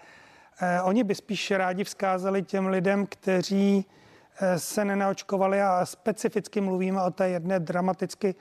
eh, 0.61 0.81
oni 0.81 1.03
by 1.03 1.15
spíš 1.15 1.51
rádi 1.51 1.83
vzkázali 1.83 2.43
těm 2.43 2.67
lidem, 2.67 3.05
kteří 3.05 3.85
se 4.57 4.85
nenaočkovali 4.85 5.61
a 5.61 5.85
specificky 5.85 6.61
mluvíme 6.61 7.03
o 7.03 7.11
té 7.11 7.29
jedné 7.29 7.59
dramaticky 7.59 8.35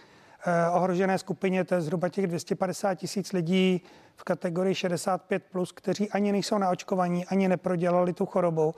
ohrožené 0.72 1.18
skupině, 1.18 1.64
to 1.64 1.74
je 1.74 1.80
zhruba 1.80 2.08
těch 2.08 2.26
250 2.26 2.94
tisíc 2.94 3.32
lidí 3.32 3.82
v 4.16 4.24
kategorii 4.24 4.74
65+, 4.74 5.40
plus, 5.52 5.72
kteří 5.72 6.10
ani 6.10 6.32
nejsou 6.32 6.58
naočkovaní, 6.58 7.26
ani 7.26 7.48
neprodělali 7.48 8.12
tu 8.12 8.26
chorobu 8.26 8.74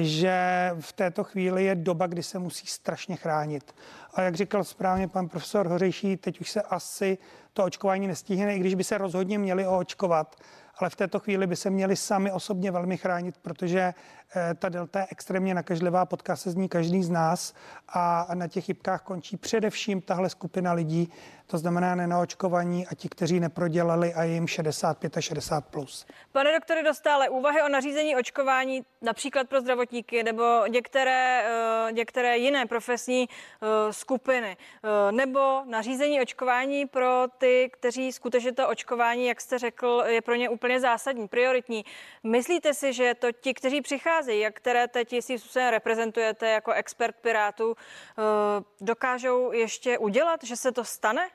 že 0.00 0.70
v 0.80 0.92
této 0.92 1.24
chvíli 1.24 1.64
je 1.64 1.74
doba, 1.74 2.06
kdy 2.06 2.22
se 2.22 2.38
musí 2.38 2.66
strašně 2.66 3.16
chránit. 3.16 3.74
A 4.14 4.22
jak 4.22 4.34
říkal 4.34 4.64
správně 4.64 5.08
pan 5.08 5.28
profesor 5.28 5.66
Hořejší, 5.66 6.16
teď 6.16 6.40
už 6.40 6.50
se 6.50 6.62
asi 6.62 7.18
to 7.52 7.64
očkování 7.64 8.06
nestíhne, 8.06 8.56
i 8.56 8.58
když 8.58 8.74
by 8.74 8.84
se 8.84 8.98
rozhodně 8.98 9.38
měli 9.38 9.66
oočkovat, 9.66 10.36
ale 10.78 10.90
v 10.90 10.96
této 10.96 11.18
chvíli 11.18 11.46
by 11.46 11.56
se 11.56 11.70
měli 11.70 11.96
sami 11.96 12.32
osobně 12.32 12.70
velmi 12.70 12.96
chránit, 12.96 13.38
protože 13.42 13.94
ta 14.58 14.68
delta 14.68 15.00
je 15.00 15.06
extrémně 15.10 15.54
nakažlivá, 15.54 16.06
potká 16.06 16.36
se 16.36 16.50
z 16.50 16.54
ní 16.54 16.68
každý 16.68 17.02
z 17.02 17.10
nás 17.10 17.54
a 17.88 18.26
na 18.34 18.48
těch 18.48 18.64
chybkách 18.64 19.02
končí 19.02 19.36
především 19.36 20.00
tahle 20.00 20.30
skupina 20.30 20.72
lidí, 20.72 21.12
to 21.46 21.58
znamená 21.58 21.94
nenaočkovaní 21.94 22.86
a 22.86 22.94
ti, 22.94 23.08
kteří 23.08 23.40
neprodělali 23.40 24.14
a 24.14 24.22
jim 24.24 24.46
65 24.48 25.16
a 25.16 25.20
60 25.20 25.66
plus. 25.66 26.06
Pane 26.32 26.52
doktore 26.52 26.82
Dostále, 26.82 27.28
úvahy 27.28 27.62
o 27.62 27.68
nařízení 27.68 28.16
očkování 28.16 28.82
například 29.02 29.48
pro 29.48 29.60
zdravotníky 29.60 30.22
nebo 30.22 30.66
některé, 30.68 31.44
eh, 31.44 31.92
některé 31.92 32.38
jiné 32.38 32.66
profesní 32.66 33.28
eh, 33.28 33.92
skupiny 33.92 34.56
nebo 35.10 35.62
nařízení 35.64 36.20
očkování 36.20 36.86
pro 36.86 37.24
ty, 37.38 37.70
kteří 37.72 38.12
skutečně 38.12 38.52
to 38.52 38.68
očkování, 38.68 39.26
jak 39.26 39.40
jste 39.40 39.58
řekl, 39.58 40.04
je 40.06 40.20
pro 40.22 40.34
ně 40.34 40.48
úplně 40.48 40.62
úplně 40.62 40.80
zásadní, 40.80 41.28
prioritní. 41.28 41.84
Myslíte 42.24 42.74
si, 42.74 42.92
že 42.92 43.14
to 43.14 43.32
ti, 43.32 43.54
kteří 43.54 43.80
přicházejí, 43.80 44.21
jak 44.28 44.56
které 44.56 44.88
teď 44.88 45.12
jistým 45.12 45.38
způsobem 45.38 45.68
reprezentujete 45.68 46.50
jako 46.50 46.72
expert 46.72 47.16
Pirátů, 47.16 47.74
eh, 47.76 48.22
dokážou 48.80 49.52
ještě 49.52 49.98
udělat, 49.98 50.44
že 50.44 50.56
se 50.56 50.72
to 50.72 50.84
stane? 50.84 51.28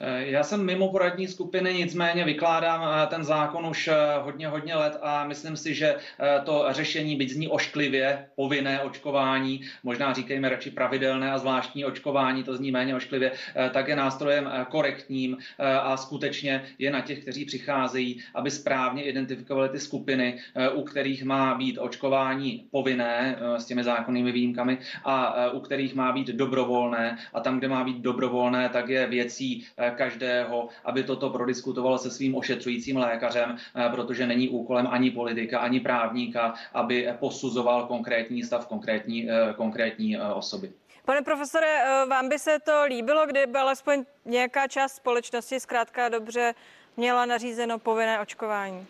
Eh, 0.00 0.26
já 0.26 0.42
jsem 0.42 0.64
mimo 0.64 0.88
poradní 0.88 1.28
skupiny, 1.28 1.74
nicméně 1.74 2.24
vykládám 2.24 2.82
eh, 2.82 3.06
ten 3.06 3.24
zákon 3.24 3.66
už 3.66 3.88
eh, 3.88 3.94
hodně, 4.22 4.48
hodně 4.48 4.74
let 4.74 4.98
a 5.02 5.24
myslím 5.24 5.56
si, 5.56 5.74
že 5.74 5.96
to 6.44 6.66
řešení, 6.70 7.16
byť 7.16 7.30
zní 7.30 7.48
ošklivě, 7.48 8.26
povinné 8.36 8.80
očkování, 8.80 9.60
možná 9.82 10.12
říkejme 10.12 10.48
radši 10.48 10.70
pravidelné 10.70 11.32
a 11.32 11.38
zvláštní 11.38 11.84
očkování, 11.84 12.44
to 12.44 12.56
zní 12.56 12.72
méně 12.72 12.96
ošklivě, 12.96 13.32
tak 13.72 13.88
je 13.88 13.96
nástrojem 13.96 14.50
korektním 14.68 15.36
a 15.82 15.96
skutečně 15.96 16.64
je 16.78 16.90
na 16.90 17.00
těch, 17.00 17.18
kteří 17.18 17.44
přicházejí, 17.44 18.22
aby 18.34 18.50
správně 18.50 19.02
identifikovali 19.02 19.68
ty 19.68 19.80
skupiny, 19.80 20.38
u 20.74 20.82
kterých 20.82 21.24
má 21.24 21.54
být 21.54 21.78
očkování 21.78 22.64
povinné 22.70 23.36
s 23.56 23.64
těmi 23.64 23.84
zákonnými 23.84 24.32
výjimkami 24.32 24.78
a 25.04 25.50
u 25.50 25.60
kterých 25.60 25.94
má 25.94 26.12
být 26.12 26.26
dobrovolné. 26.26 27.18
A 27.34 27.40
tam, 27.40 27.58
kde 27.58 27.68
má 27.68 27.84
být 27.84 27.98
dobrovolné, 27.98 28.68
tak 28.68 28.88
je 28.88 29.06
věcí 29.06 29.66
každého, 29.90 30.68
aby 30.84 31.02
toto 31.02 31.30
prodiskutoval 31.30 31.98
se 31.98 32.10
svým 32.10 32.34
ošetřujícím 32.36 32.96
lékařem, 32.96 33.56
eh, 33.56 33.88
protože 33.90 34.26
není 34.26 34.48
úkolem 34.48 34.86
ani 34.90 35.10
politika, 35.10 35.58
ani 35.58 35.80
právníka, 35.80 36.54
aby 36.74 37.08
posuzoval 37.18 37.86
konkrétní 37.86 38.42
stav 38.42 38.66
konkrétní, 38.66 39.30
eh, 39.30 39.54
konkrétní 39.56 40.16
eh, 40.16 40.20
osoby. 40.20 40.72
Pane 41.04 41.22
profesore, 41.22 41.82
vám 42.08 42.28
by 42.28 42.38
se 42.38 42.58
to 42.64 42.84
líbilo, 42.84 43.26
kdyby 43.26 43.58
alespoň 43.58 44.04
nějaká 44.24 44.68
část 44.68 44.92
společnosti 44.92 45.60
zkrátka 45.60 46.08
dobře 46.08 46.54
měla 46.96 47.26
nařízeno 47.26 47.78
povinné 47.78 48.20
očkování? 48.20 48.86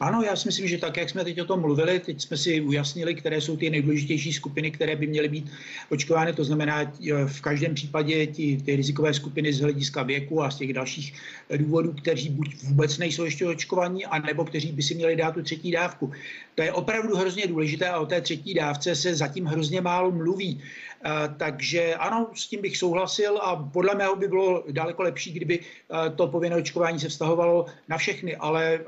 Ano, 0.00 0.22
já 0.22 0.36
si 0.36 0.48
myslím, 0.48 0.68
že 0.68 0.78
tak, 0.78 0.96
jak 0.96 1.10
jsme 1.10 1.24
teď 1.24 1.40
o 1.40 1.44
tom 1.44 1.60
mluvili, 1.60 2.00
teď 2.00 2.20
jsme 2.20 2.36
si 2.36 2.60
ujasnili, 2.60 3.14
které 3.14 3.40
jsou 3.40 3.56
ty 3.56 3.70
nejdůležitější 3.70 4.32
skupiny, 4.32 4.70
které 4.70 4.96
by 4.96 5.06
měly 5.06 5.28
být 5.28 5.50
očkovány. 5.88 6.32
To 6.32 6.44
znamená, 6.44 6.80
e, 6.82 6.88
v 7.26 7.40
každém 7.40 7.74
případě 7.74 8.26
ty, 8.26 8.62
ty 8.64 8.76
rizikové 8.76 9.14
skupiny 9.14 9.52
z 9.52 9.60
hlediska 9.60 10.02
věku 10.02 10.42
a 10.42 10.50
z 10.50 10.56
těch 10.56 10.72
dalších 10.72 11.14
důvodů, 11.56 11.92
kteří 11.92 12.28
buď 12.28 12.56
vůbec 12.62 12.98
nejsou 12.98 13.24
ještě 13.24 13.46
očkovaní, 13.46 14.06
anebo 14.06 14.44
kteří 14.44 14.72
by 14.72 14.82
si 14.82 14.94
měli 14.94 15.16
dát 15.16 15.34
tu 15.34 15.42
třetí 15.42 15.70
dávku. 15.70 16.12
To 16.54 16.62
je 16.62 16.72
opravdu 16.72 17.16
hrozně 17.16 17.46
důležité 17.46 17.88
a 17.88 18.00
o 18.00 18.06
té 18.06 18.20
třetí 18.20 18.54
dávce 18.54 18.94
se 18.94 19.14
zatím 19.14 19.44
hrozně 19.44 19.80
málo 19.80 20.10
mluví. 20.10 20.62
Eh, 21.04 21.34
takže 21.36 21.94
ano, 21.94 22.30
s 22.34 22.46
tím 22.46 22.62
bych 22.62 22.76
souhlasil 22.76 23.38
a 23.38 23.56
podle 23.56 23.94
mého 23.94 24.16
by 24.16 24.28
bylo 24.28 24.64
daleko 24.70 25.02
lepší, 25.02 25.32
kdyby 25.32 25.60
eh, 25.60 26.10
to 26.10 26.26
povinné 26.26 26.56
očkování 26.56 27.00
se 27.00 27.08
vztahovalo 27.08 27.66
na 27.88 27.96
všechny, 27.96 28.36
ale 28.36 28.74
eh, 28.74 28.84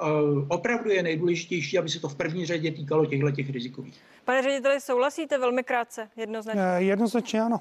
opravdu 0.49 0.91
je 0.91 0.98
nejdůležitější, 1.03 1.79
aby 1.79 1.89
se 1.89 2.01
to 2.01 2.09
v 2.09 2.15
první 2.15 2.47
řadě 2.47 2.73
týkalo 2.73 3.07
těchto 3.07 3.31
těch 3.31 3.51
rizikových. 3.51 4.01
Pane 4.25 4.43
řediteli, 4.43 4.81
souhlasíte 4.81 5.39
velmi 5.39 5.65
krátce, 5.65 6.11
jednoznačně? 6.17 6.63
Jednoznačně 6.77 7.43
ano. 7.43 7.61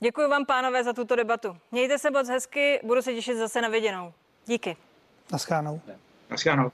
Děkuji 0.00 0.28
vám, 0.28 0.46
pánové, 0.46 0.84
za 0.84 0.92
tuto 0.92 1.16
debatu. 1.16 1.56
Mějte 1.72 1.98
se 1.98 2.10
moc 2.10 2.28
hezky, 2.28 2.80
budu 2.82 3.02
se 3.02 3.14
těšit 3.14 3.36
zase 3.36 3.60
na 3.60 3.68
viděnou. 3.68 4.12
Díky. 4.46 4.76
Naschánou. 5.32 5.80
Naschánou. 6.30 6.70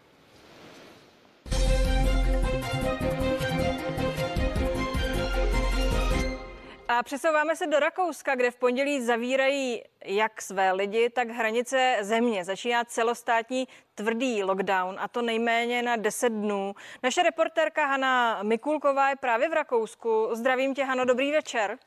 Přesouváme 7.03 7.57
se 7.57 7.67
do 7.67 7.79
Rakouska, 7.79 8.35
kde 8.35 8.51
v 8.51 8.57
pondělí 8.57 9.03
zavírají 9.03 9.83
jak 10.05 10.43
své 10.43 10.73
lidi, 10.73 11.11
tak 11.11 11.29
hranice 11.29 11.97
země. 12.01 12.45
Začíná 12.45 12.85
celostátní 12.85 13.69
tvrdý 13.95 14.45
lockdown 14.45 14.97
a 14.99 15.09
to 15.09 15.23
nejméně 15.23 15.83
na 15.83 15.97
10 15.97 16.29
dnů. 16.29 16.75
Naše 17.03 17.23
reportérka 17.23 17.87
Hana 17.87 18.43
Mikulková 18.43 19.11
je 19.11 19.17
právě 19.17 19.49
v 19.49 19.53
Rakousku. 19.53 20.29
Zdravím 20.33 20.75
tě, 20.75 20.85
Hano, 20.85 21.05
dobrý 21.05 21.33
večer. 21.33 21.79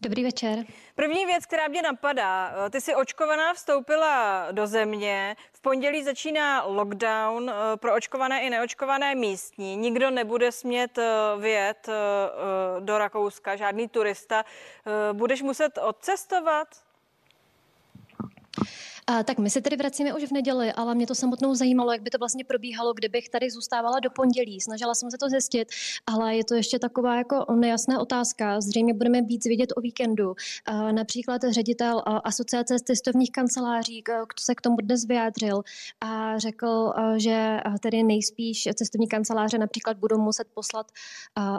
Dobrý 0.00 0.24
večer. 0.24 0.64
První 0.94 1.26
věc, 1.26 1.46
která 1.46 1.68
mě 1.68 1.82
napadá, 1.82 2.54
ty 2.70 2.80
jsi 2.80 2.94
očkovaná 2.94 3.54
vstoupila 3.54 4.46
do 4.52 4.66
země, 4.66 5.36
v 5.52 5.60
pondělí 5.60 6.02
začíná 6.04 6.64
lockdown 6.64 7.50
eh, 7.50 7.76
pro 7.76 7.94
očkované 7.94 8.42
i 8.42 8.50
neočkované 8.50 9.14
místní, 9.14 9.76
nikdo 9.76 10.10
nebude 10.10 10.52
smět 10.52 10.98
eh, 10.98 11.04
vyjet 11.38 11.88
eh, 11.88 11.92
do 12.80 12.98
Rakouska, 12.98 13.56
žádný 13.56 13.88
turista. 13.88 14.44
Budeš 15.12 15.42
muset 15.42 15.78
odcestovat? 15.82 16.68
A, 19.10 19.22
tak 19.22 19.38
my 19.38 19.50
se 19.50 19.60
tedy 19.60 19.76
vracíme 19.76 20.14
už 20.14 20.24
v 20.24 20.32
neděli, 20.32 20.72
ale 20.72 20.94
mě 20.94 21.06
to 21.06 21.14
samotnou 21.14 21.54
zajímalo, 21.54 21.92
jak 21.92 22.02
by 22.02 22.10
to 22.10 22.18
vlastně 22.18 22.44
probíhalo, 22.44 22.92
kdybych 22.94 23.28
tady 23.28 23.50
zůstávala 23.50 24.00
do 24.00 24.10
pondělí. 24.10 24.60
Snažila 24.60 24.94
jsem 24.94 25.10
se 25.10 25.18
to 25.18 25.28
zjistit, 25.28 25.68
ale 26.06 26.36
je 26.36 26.44
to 26.44 26.54
ještě 26.54 26.78
taková 26.78 27.16
jako 27.16 27.46
nejasná 27.54 28.00
otázka. 28.00 28.60
Zřejmě 28.60 28.94
budeme 28.94 29.22
víc 29.22 29.44
vidět 29.44 29.72
o 29.76 29.80
víkendu. 29.80 30.34
A, 30.66 30.92
například 30.92 31.42
ředitel 31.50 32.02
asociace 32.24 32.76
cestovních 32.84 33.30
kanceláří 33.32 34.04
se 34.40 34.54
k 34.54 34.60
tomu 34.60 34.76
dnes 34.76 35.04
vyjádřil 35.04 35.62
a 36.00 36.38
řekl, 36.38 36.92
že 37.16 37.60
tedy 37.82 38.02
nejspíš 38.02 38.68
cestovní 38.74 39.08
kanceláře 39.08 39.58
například 39.58 39.96
budou 39.96 40.18
muset 40.18 40.46
poslat 40.54 40.86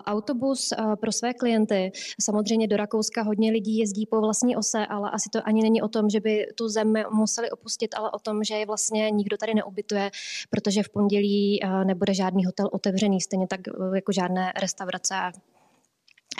autobus 0.05 0.73
pro 1.01 1.11
své 1.11 1.33
klienty. 1.33 1.91
Samozřejmě 2.21 2.67
do 2.67 2.77
Rakouska 2.77 3.23
hodně 3.23 3.51
lidí 3.51 3.77
jezdí 3.77 4.05
po 4.05 4.21
vlastní 4.21 4.55
ose, 4.55 4.85
ale 4.85 5.09
asi 5.11 5.29
to 5.29 5.39
ani 5.45 5.61
není 5.61 5.81
o 5.81 5.87
tom, 5.87 6.09
že 6.09 6.19
by 6.19 6.47
tu 6.55 6.69
zemi 6.69 7.03
museli 7.11 7.36
museli 7.37 7.51
opustit, 7.51 7.95
ale 7.95 8.11
o 8.11 8.19
tom, 8.19 8.43
že 8.43 8.55
je 8.55 8.65
vlastně 8.65 9.11
nikdo 9.11 9.37
tady 9.37 9.53
neubytuje, 9.53 10.11
protože 10.49 10.83
v 10.83 10.89
pondělí 10.89 11.63
eh, 11.63 11.85
nebude 11.85 12.13
žádný 12.13 12.45
hotel 12.45 12.69
otevřený, 12.71 13.21
stejně 13.21 13.47
tak 13.47 13.59
eh, 13.67 13.95
jako 13.95 14.11
žádné 14.11 14.53
restaurace 14.55 15.15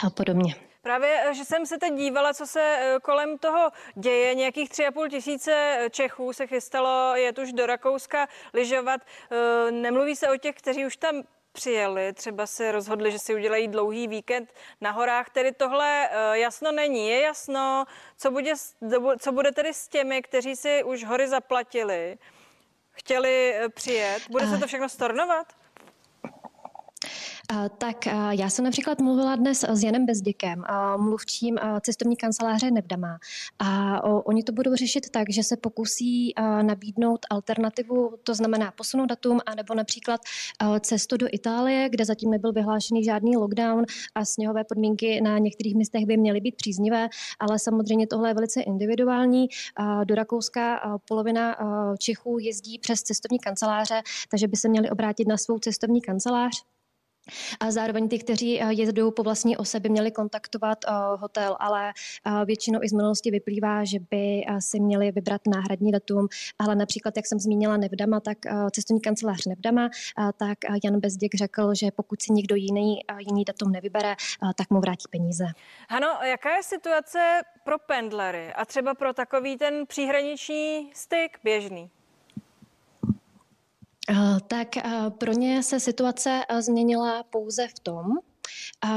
a 0.06 0.10
podobně. 0.10 0.54
Právě, 0.82 1.22
eh, 1.30 1.34
že 1.34 1.44
jsem 1.44 1.66
se 1.66 1.78
teď 1.78 1.94
dívala, 1.94 2.34
co 2.34 2.46
se 2.46 2.78
kolem 3.02 3.38
toho 3.38 3.70
děje. 3.94 4.34
Nějakých 4.34 4.70
tři 4.70 4.86
a 4.86 4.92
půl 4.92 5.08
tisíce 5.08 5.78
Čechů 5.90 6.32
se 6.32 6.46
chystalo 6.46 7.16
jet 7.16 7.38
už 7.38 7.52
do 7.52 7.66
Rakouska 7.66 8.26
lyžovat. 8.54 9.00
Nemluví 9.70 10.16
se 10.16 10.28
o 10.28 10.36
těch, 10.36 10.56
kteří 10.56 10.86
už 10.86 10.96
tam 10.96 11.22
přijeli, 11.58 12.12
třeba 12.12 12.46
si 12.46 12.72
rozhodli, 12.72 13.12
že 13.12 13.18
si 13.18 13.34
udělají 13.34 13.68
dlouhý 13.68 14.08
víkend 14.08 14.54
na 14.80 14.90
horách. 14.90 15.30
Tedy 15.30 15.52
tohle 15.52 16.08
eh, 16.10 16.38
jasno 16.38 16.72
není. 16.72 17.08
Je 17.08 17.20
jasno, 17.20 17.84
co 18.16 18.30
bude, 18.30 18.52
co 19.18 19.32
bude 19.32 19.52
tedy 19.52 19.74
s 19.74 19.88
těmi, 19.88 20.22
kteří 20.22 20.56
si 20.56 20.84
už 20.84 21.04
hory 21.04 21.28
zaplatili, 21.28 22.18
chtěli 22.90 23.54
eh, 23.54 23.68
přijet. 23.68 24.30
Bude 24.30 24.46
se 24.46 24.58
to 24.58 24.66
všechno 24.66 24.88
stornovat? 24.88 25.57
Tak 27.78 28.06
já 28.30 28.50
jsem 28.50 28.64
například 28.64 29.00
mluvila 29.00 29.36
dnes 29.36 29.64
s 29.64 29.82
Janem 29.82 30.06
Bezděkem, 30.06 30.64
mluvčím 30.96 31.58
cestovní 31.80 32.16
kanceláře 32.16 32.70
Nevdama. 32.70 33.18
A 33.58 34.04
oni 34.04 34.42
to 34.42 34.52
budou 34.52 34.74
řešit 34.74 35.10
tak, 35.10 35.30
že 35.30 35.42
se 35.42 35.56
pokusí 35.56 36.34
nabídnout 36.62 37.20
alternativu, 37.30 38.14
to 38.22 38.34
znamená 38.34 38.70
posunout 38.70 39.06
datum, 39.06 39.40
anebo 39.46 39.74
například 39.74 40.20
cestu 40.80 41.16
do 41.16 41.26
Itálie, 41.32 41.88
kde 41.88 42.04
zatím 42.04 42.30
nebyl 42.30 42.52
vyhlášený 42.52 43.04
žádný 43.04 43.36
lockdown 43.36 43.84
a 44.14 44.24
sněhové 44.24 44.64
podmínky 44.64 45.20
na 45.20 45.38
některých 45.38 45.74
místech 45.74 46.06
by 46.06 46.16
měly 46.16 46.40
být 46.40 46.56
příznivé, 46.56 47.08
ale 47.40 47.58
samozřejmě 47.58 48.06
tohle 48.06 48.30
je 48.30 48.34
velice 48.34 48.60
individuální. 48.60 49.48
Do 50.04 50.14
Rakouska 50.14 50.80
polovina 51.08 51.56
Čechů 51.98 52.38
jezdí 52.38 52.78
přes 52.78 53.02
cestovní 53.02 53.38
kanceláře, 53.38 54.02
takže 54.30 54.48
by 54.48 54.56
se 54.56 54.68
měli 54.68 54.90
obrátit 54.90 55.28
na 55.28 55.36
svou 55.36 55.58
cestovní 55.58 56.00
kancelář 56.00 56.64
A 57.60 57.70
zároveň 57.70 58.08
ty, 58.08 58.18
kteří 58.18 58.62
eh, 58.62 58.72
jezdou 58.72 59.10
po 59.10 59.22
vlastní 59.22 59.56
ose, 59.56 59.80
by 59.80 59.88
měli 59.88 60.10
kontaktovat 60.10 60.78
eh, 60.84 60.92
hotel, 61.16 61.56
ale 61.60 61.92
eh, 62.26 62.44
většinou 62.44 62.82
i 62.82 62.88
z 62.88 62.92
minulosti 62.92 63.30
vyplývá, 63.30 63.84
že 63.84 63.98
by 64.10 64.44
si 64.58 64.80
měli 64.80 65.12
vybrat 65.12 65.40
náhradní 65.46 65.92
datum. 65.92 66.28
Ale 66.58 66.74
například, 66.74 67.16
jak 67.16 67.26
jsem 67.26 67.38
zmínila 67.38 67.76
Nevdama, 67.76 68.20
tak 68.20 68.38
cestovní 68.72 69.00
kancelář 69.00 69.46
Nevdama, 69.46 69.90
tak 70.36 70.58
Jan 70.84 71.00
Bezděk 71.00 71.34
řekl, 71.34 71.74
že 71.74 71.90
pokud 71.90 72.22
si 72.22 72.32
někdo 72.32 72.56
jiný, 72.56 73.00
jiný 73.18 73.44
datum 73.44 73.72
nevybere, 73.72 74.16
tak 74.56 74.70
mu 74.70 74.80
vrátí 74.80 75.04
peníze. 75.10 75.44
Ano, 75.88 76.08
jaká 76.22 76.56
je 76.56 76.62
situace 76.62 77.42
pro 77.64 77.78
pendlery 77.78 78.52
a 78.52 78.64
třeba 78.64 78.94
pro 78.94 79.12
takový 79.12 79.56
ten 79.56 79.86
příhraniční 79.86 80.90
styk 80.94 81.38
běžný? 81.44 81.90
Eh, 84.10 84.40
tak 84.46 84.76
eh, 84.76 84.82
pro 85.18 85.32
ně 85.32 85.62
se 85.62 85.80
situace 85.80 86.40
eh, 86.48 86.62
změnila 86.62 87.22
pouze 87.22 87.68
v 87.68 87.80
tom, 87.80 88.06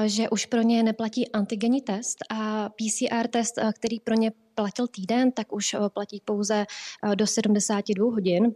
že 0.06 0.30
už 0.30 0.46
pro 0.46 0.62
ně 0.62 0.84
neplatí 0.84 1.32
antigenní 1.32 1.82
test 1.82 2.18
a 2.30 2.70
PCR 2.70 3.28
test, 3.28 3.60
který 3.76 4.00
pro 4.00 4.16
ně 4.16 4.32
platil 4.56 4.88
týden, 4.88 5.32
tak 5.32 5.54
už 5.54 5.76
platí 5.94 6.22
pouze 6.26 6.66
do 7.16 7.28
72 7.28 8.12
hodin. 8.12 8.54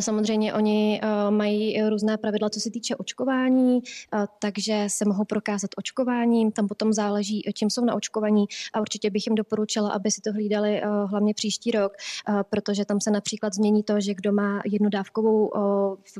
Samozřejmě 0.00 0.54
oni 0.54 1.00
eh, 1.02 1.30
mají 1.30 1.82
různé 1.82 2.16
pravidla, 2.16 2.50
co 2.50 2.60
se 2.60 2.70
týče 2.70 2.96
očkování, 2.96 3.80
eh, 4.14 4.26
takže 4.38 4.84
se 4.88 5.04
mohou 5.04 5.24
prokázat 5.24 5.70
očkováním, 5.76 6.52
tam 6.52 6.68
potom 6.68 6.92
záleží, 6.92 7.42
čím 7.54 7.70
jsou 7.70 7.84
na 7.84 7.94
očkovaní 7.94 8.46
a 8.72 8.80
určitě 8.80 9.10
bych 9.10 9.26
jim 9.26 9.34
doporučila, 9.34 9.90
aby 9.90 10.10
si 10.10 10.20
to 10.20 10.32
hlídali 10.32 10.82
eh, 10.82 10.86
hlavně 10.86 11.34
příští 11.34 11.70
rok, 11.70 11.92
protože 12.50 12.84
tam 12.84 13.00
se 13.00 13.10
například 13.10 13.54
změní 13.54 13.82
to, 13.82 14.00
že 14.00 14.14
kdo 14.14 14.32
má 14.32 14.62
jednu 14.64 14.88
dávkovou 14.88 15.52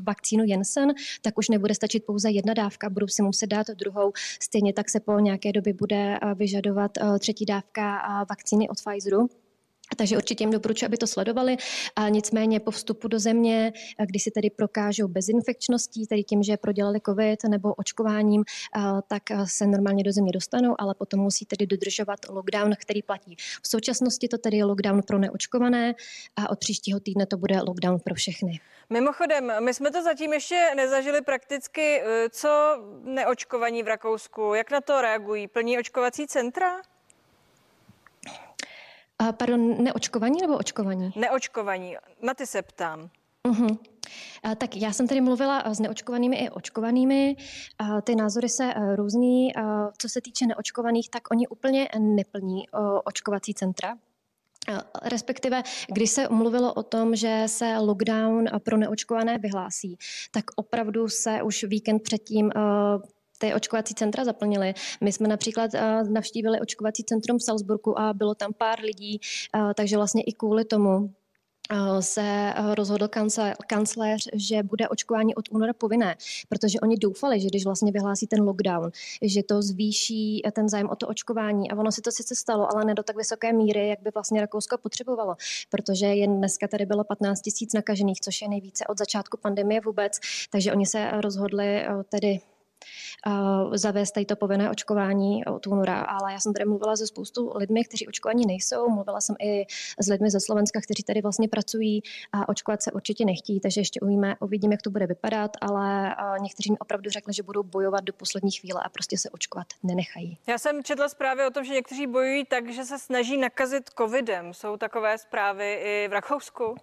vakcínu 0.01 0.43
Jensen, 0.47 0.93
tak 1.21 1.37
už 1.37 1.49
nebude 1.49 1.75
stačit 1.75 2.05
pouze 2.05 2.31
jedna 2.31 2.53
dávka, 2.53 2.89
budou 2.89 3.07
si 3.07 3.21
muset 3.21 3.47
dát 3.47 3.67
druhou. 3.67 4.11
Stejně 4.41 4.73
tak 4.73 4.89
se 4.89 4.99
po 4.99 5.19
nějaké 5.19 5.51
době 5.51 5.73
bude 5.73 6.19
vyžadovat 6.35 6.91
třetí 7.19 7.45
dávka 7.45 8.25
vakcíny 8.29 8.69
od 8.69 8.77
Pfizeru. 8.77 9.44
Takže 9.97 10.17
určitě 10.17 10.43
jim 10.43 10.51
doporučuji, 10.51 10.85
aby 10.85 10.97
to 10.97 11.07
sledovali. 11.07 11.57
A 11.95 12.09
nicméně 12.09 12.59
po 12.59 12.71
vstupu 12.71 13.07
do 13.07 13.19
země, 13.19 13.73
kdy 14.07 14.19
si 14.19 14.31
tedy 14.31 14.49
prokážou 14.49 15.07
bezinfekčností, 15.07 16.07
tedy 16.07 16.23
tím, 16.23 16.43
že 16.43 16.57
prodělali 16.57 16.99
COVID 17.05 17.43
nebo 17.43 17.73
očkováním, 17.73 18.43
tak 19.07 19.23
se 19.45 19.67
normálně 19.67 20.03
do 20.03 20.11
země 20.11 20.31
dostanou, 20.31 20.75
ale 20.79 20.95
potom 20.95 21.19
musí 21.19 21.45
tedy 21.45 21.67
dodržovat 21.67 22.19
lockdown, 22.29 22.75
který 22.79 23.01
platí. 23.01 23.35
V 23.63 23.67
současnosti 23.67 24.27
to 24.27 24.37
tedy 24.37 24.57
je 24.57 24.65
lockdown 24.65 25.01
pro 25.01 25.19
neočkované 25.19 25.93
a 26.35 26.49
od 26.49 26.59
příštího 26.59 26.99
týdne 26.99 27.25
to 27.25 27.37
bude 27.37 27.61
lockdown 27.61 27.99
pro 27.99 28.15
všechny. 28.15 28.59
Mimochodem, 28.89 29.51
my 29.59 29.73
jsme 29.73 29.91
to 29.91 30.03
zatím 30.03 30.33
ještě 30.33 30.71
nezažili 30.75 31.21
prakticky. 31.21 32.01
E, 32.01 32.29
co 32.29 32.49
neočkovaní 33.03 33.83
v 33.83 33.87
Rakousku? 33.87 34.53
Jak 34.53 34.71
na 34.71 34.81
to 34.81 35.01
reagují? 35.01 35.47
Plní 35.47 35.79
očkovací 35.79 36.27
centra? 36.27 36.81
A 39.19 39.31
pardon, 39.31 39.83
neočkovaní 39.83 40.41
nebo 40.41 40.57
očkovaní? 40.57 41.13
Neočkovaní. 41.15 41.95
Na 42.21 42.33
ty 42.33 42.45
se 42.45 42.61
ptám. 42.61 43.09
Uh-huh. 43.47 43.77
A, 44.43 44.55
tak 44.55 44.75
já 44.75 44.91
jsem 44.93 45.07
tady 45.07 45.21
mluvila 45.21 45.63
s 45.73 45.79
neočkovanými 45.79 46.35
i 46.35 46.49
očkovanými. 46.49 47.35
A, 47.79 48.01
ty 48.01 48.15
názory 48.15 48.49
se 48.49 48.73
a, 48.73 48.95
různý. 48.95 49.55
A, 49.55 49.91
co 49.97 50.09
se 50.09 50.21
týče 50.21 50.45
neočkovaných, 50.45 51.09
tak 51.09 51.23
oni 51.31 51.47
úplně 51.47 51.89
neplní 51.99 52.69
o, 52.69 53.01
očkovací 53.01 53.53
centra. 53.53 53.97
Respektive, 55.03 55.63
když 55.93 56.09
se 56.09 56.27
mluvilo 56.29 56.73
o 56.73 56.83
tom, 56.83 57.15
že 57.15 57.43
se 57.45 57.77
lockdown 57.77 58.45
pro 58.63 58.77
neočkované 58.77 59.37
vyhlásí, 59.37 59.97
tak 60.31 60.43
opravdu 60.55 61.09
se 61.09 61.41
už 61.43 61.63
víkend 61.63 62.03
předtím 62.03 62.51
ty 63.45 63.53
očkovací 63.53 63.93
centra 63.93 64.23
zaplnily. 64.23 64.73
My 65.01 65.11
jsme 65.11 65.27
například 65.27 65.73
uh, 65.73 66.09
navštívili 66.09 66.59
očkovací 66.59 67.03
centrum 67.03 67.37
v 67.37 67.43
Salzburgu 67.43 67.99
a 67.99 68.13
bylo 68.13 68.35
tam 68.35 68.53
pár 68.53 68.79
lidí, 68.79 69.19
uh, 69.55 69.73
takže 69.73 69.97
vlastně 69.97 70.23
i 70.23 70.33
kvůli 70.33 70.65
tomu 70.65 71.09
eh, 71.71 72.01
se 72.01 72.53
rozhodl 72.73 73.07
kancléř, 73.67 74.29
že 74.33 74.63
bude 74.63 74.89
očkování 74.89 75.35
od 75.35 75.45
února 75.51 75.73
povinné, 75.73 76.15
protože 76.49 76.79
oni 76.79 76.97
doufali, 76.97 77.39
že 77.39 77.47
když 77.47 77.65
vlastně 77.65 77.91
vyhlásí 77.91 78.27
ten 78.27 78.41
lockdown, 78.41 78.91
že 79.21 79.43
to 79.43 79.61
zvýší 79.61 80.41
ten 80.51 80.69
zájem 80.69 80.89
o 80.89 80.95
to 80.95 81.07
očkování. 81.07 81.71
A 81.71 81.75
ono 81.75 81.91
se 81.91 82.01
to 82.01 82.11
sice 82.11 82.35
stalo, 82.35 82.75
ale 82.75 82.85
ne 82.85 82.93
do 82.93 83.03
tak 83.03 83.17
vysoké 83.17 83.53
míry, 83.53 83.89
jak 83.89 84.01
by 84.01 84.09
vlastně 84.13 84.41
Rakousko 84.41 84.77
potřebovalo, 84.77 85.35
protože 85.69 86.05
jen 86.05 86.37
dneska 86.37 86.67
tady 86.67 86.85
bylo 86.85 87.03
15 87.03 87.41
tisíc 87.41 87.73
nakažených, 87.73 88.21
což 88.21 88.41
je 88.41 88.49
nejvíce 88.49 88.87
od 88.87 88.97
začátku 88.97 89.37
pandemie 89.37 89.81
vůbec, 89.81 90.19
takže 90.51 90.71
oni 90.71 90.85
se 90.85 91.11
rozhodli 91.21 91.85
tedy 92.09 92.39
uh, 93.27 93.75
zavést 93.75 94.11
tady 94.11 94.25
to 94.25 94.35
povinné 94.35 94.69
očkování 94.69 95.45
od 95.45 95.67
února, 95.67 96.01
ale 96.01 96.33
já 96.33 96.39
jsem 96.39 96.53
tady 96.53 96.65
mluvila 96.65 96.95
se 96.95 97.07
spoustu 97.07 97.51
lidmi, 97.55 97.85
kteří 97.85 98.07
očkovaní 98.07 98.43
nejsou, 98.47 98.89
mluvila 98.89 99.21
jsem 99.21 99.35
i 99.41 99.65
s 99.99 100.07
lidmi 100.07 100.29
ze 100.29 100.39
Slovenska, 100.39 100.81
kteří 100.81 101.03
tady 101.03 101.21
vlastně 101.21 101.47
pracují 101.47 102.01
a 102.31 102.49
očkovat 102.49 102.81
se 102.81 102.91
určitě 102.91 103.25
nechtí, 103.25 103.59
takže 103.59 103.81
ještě 103.81 103.99
uvidíme, 103.99 104.35
uvidíme 104.39 104.73
jak 104.73 104.81
to 104.81 104.89
bude 104.89 105.07
vypadat, 105.07 105.51
ale 105.61 106.15
uh, 106.15 106.43
někteří 106.43 106.71
mi 106.71 106.77
opravdu 106.77 107.09
řekli, 107.09 107.33
že 107.33 107.43
budou 107.43 107.63
bojovat 107.63 108.03
do 108.03 108.13
poslední 108.13 108.51
chvíle 108.51 108.81
a 108.85 108.89
prostě 108.89 109.17
se 109.17 109.29
očkovat 109.29 109.67
nenechají. 109.83 110.37
Já 110.47 110.57
jsem 110.57 110.83
četla 110.83 111.09
zprávy 111.09 111.45
o 111.45 111.51
tom, 111.51 111.63
že 111.63 111.73
někteří 111.73 112.07
bojují 112.07 112.45
tak, 112.45 112.69
že 112.69 112.85
se 112.85 112.99
snaží 112.99 113.37
nakazit 113.37 113.89
covidem. 113.97 114.53
Jsou 114.53 114.77
takové 114.77 115.17
zprávy 115.17 115.73
i 115.73 116.07
v 116.07 116.13
Rakousku? 116.13 116.75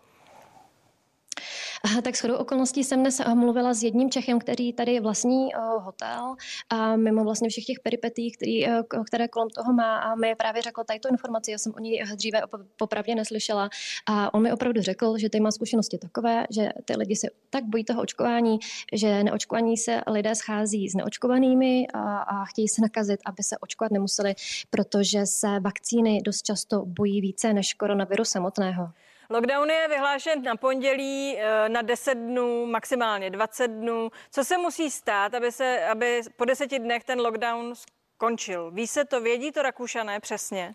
Tak 2.05 2.16
shodou 2.16 2.35
okolností 2.35 2.85
jsem 2.85 3.01
dnes 3.01 3.21
eh, 3.21 3.35
mluvila 3.35 3.75
s 3.75 3.83
jedním 3.83 4.11
Čechem, 4.11 4.38
který 4.38 4.73
tady 4.73 5.01
vlastní 5.01 5.55
uh, 5.55 5.85
hotel 5.85 6.35
a 6.71 6.97
mimo 6.97 7.25
vlastně 7.25 7.49
všech 7.49 7.64
těch 7.64 7.81
peripetí, 7.81 8.33
který, 8.33 8.68
uh, 8.68 9.05
které 9.07 9.29
kolem 9.29 9.49
toho 9.51 9.73
má 9.73 9.99
a 9.99 10.14
mi 10.14 10.35
právě 10.35 10.62
řekl 10.62 10.85
tady 10.85 11.01
tu 11.01 11.09
informaci, 11.09 11.51
já 11.51 11.59
jsem 11.59 11.73
o 11.77 11.79
ní 11.79 12.01
dříve 12.14 12.40
popravdě 12.77 13.14
neslyšela 13.14 13.68
a 14.09 14.35
on 14.35 14.42
mi 14.42 14.53
opravdu 14.53 14.83
řekl, 14.83 15.18
že 15.18 15.31
tady 15.31 15.40
má 15.40 15.51
zkušenosti 15.51 15.99
takové, 15.99 16.47
že 16.51 16.68
ty 16.85 16.97
lidi 16.97 17.16
se 17.16 17.27
tak 17.51 17.64
bojí 17.64 17.85
toho 17.85 18.03
očkování, 18.03 18.59
že 18.92 19.25
neočkovaní 19.25 19.77
se 19.77 20.01
lidé 20.07 20.35
schází 20.35 20.88
s 20.88 20.95
neočkovanými 20.95 21.87
a, 21.95 22.18
a 22.18 22.45
chtějí 22.45 22.68
se 22.68 22.83
nakazit, 22.83 23.21
aby 23.27 23.42
se 23.42 23.59
očkovat 23.59 23.92
nemuseli, 23.92 24.35
protože 24.71 25.27
se 25.27 25.61
vakcíny 25.61 26.23
dost 26.25 26.42
často 26.42 26.85
bojí 26.87 27.21
více 27.21 27.53
než 27.53 27.75
koronavirus 27.75 28.29
samotného. 28.29 28.88
Lockdown 29.33 29.71
je 29.71 29.88
vyhlášen 29.88 30.42
na 30.42 30.57
pondělí 30.57 31.37
eh, 31.38 31.68
na 31.68 31.83
10 31.83 32.14
dnů, 32.14 32.66
maximálně 32.66 33.31
20 33.31 33.68
dnů. 33.68 34.11
Co 34.31 34.45
se 34.45 34.59
musí 34.59 34.90
stát, 34.90 35.35
aby, 35.35 35.53
se, 35.53 35.87
aby 35.87 36.23
po 36.37 36.45
deseti 36.45 36.79
dnech 36.79 37.05
ten 37.05 37.21
lockdown 37.21 37.75
skončil? 38.16 38.71
Ví 38.71 38.87
se 38.87 39.05
to, 39.05 39.21
vědí 39.21 39.53
to 39.53 39.62
Rakušané 39.62 40.21
přesně? 40.21 40.75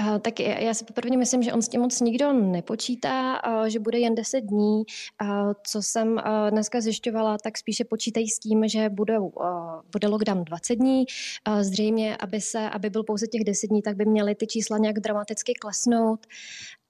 Uh, 0.00 0.18
tak 0.18 0.40
já, 0.40 0.74
si 0.74 0.84
poprvé 0.84 1.16
myslím, 1.16 1.42
že 1.42 1.52
on 1.52 1.62
s 1.62 1.68
tím 1.68 1.80
moc 1.80 2.00
nikdo 2.00 2.32
nepočítá, 2.32 3.42
uh, 3.46 3.66
že 3.66 3.78
bude 3.78 3.98
jen 3.98 4.14
10 4.14 4.40
dní. 4.40 4.82
Uh, 5.22 5.52
co 5.66 5.82
jsem 5.82 6.20
dneska 6.50 6.80
zjišťovala, 6.80 7.38
tak 7.38 7.58
spíše 7.58 7.84
počítají 7.84 8.28
s 8.28 8.38
tím, 8.38 8.68
že 8.68 8.88
bude, 8.88 9.18
bude 9.92 10.08
lockdown 10.08 10.44
20 10.44 10.74
dní. 10.74 11.04
Zřejmě, 11.60 12.16
aby, 12.16 12.40
se, 12.40 12.70
aby 12.70 12.90
byl 12.90 13.04
pouze 13.04 13.26
těch 13.26 13.44
10 13.44 13.66
dní, 13.66 13.82
tak 13.82 13.96
by 13.96 14.04
měly 14.04 14.34
ty 14.34 14.46
čísla 14.46 14.78
nějak 14.78 15.00
dramaticky 15.00 15.54
klesnout 15.54 16.26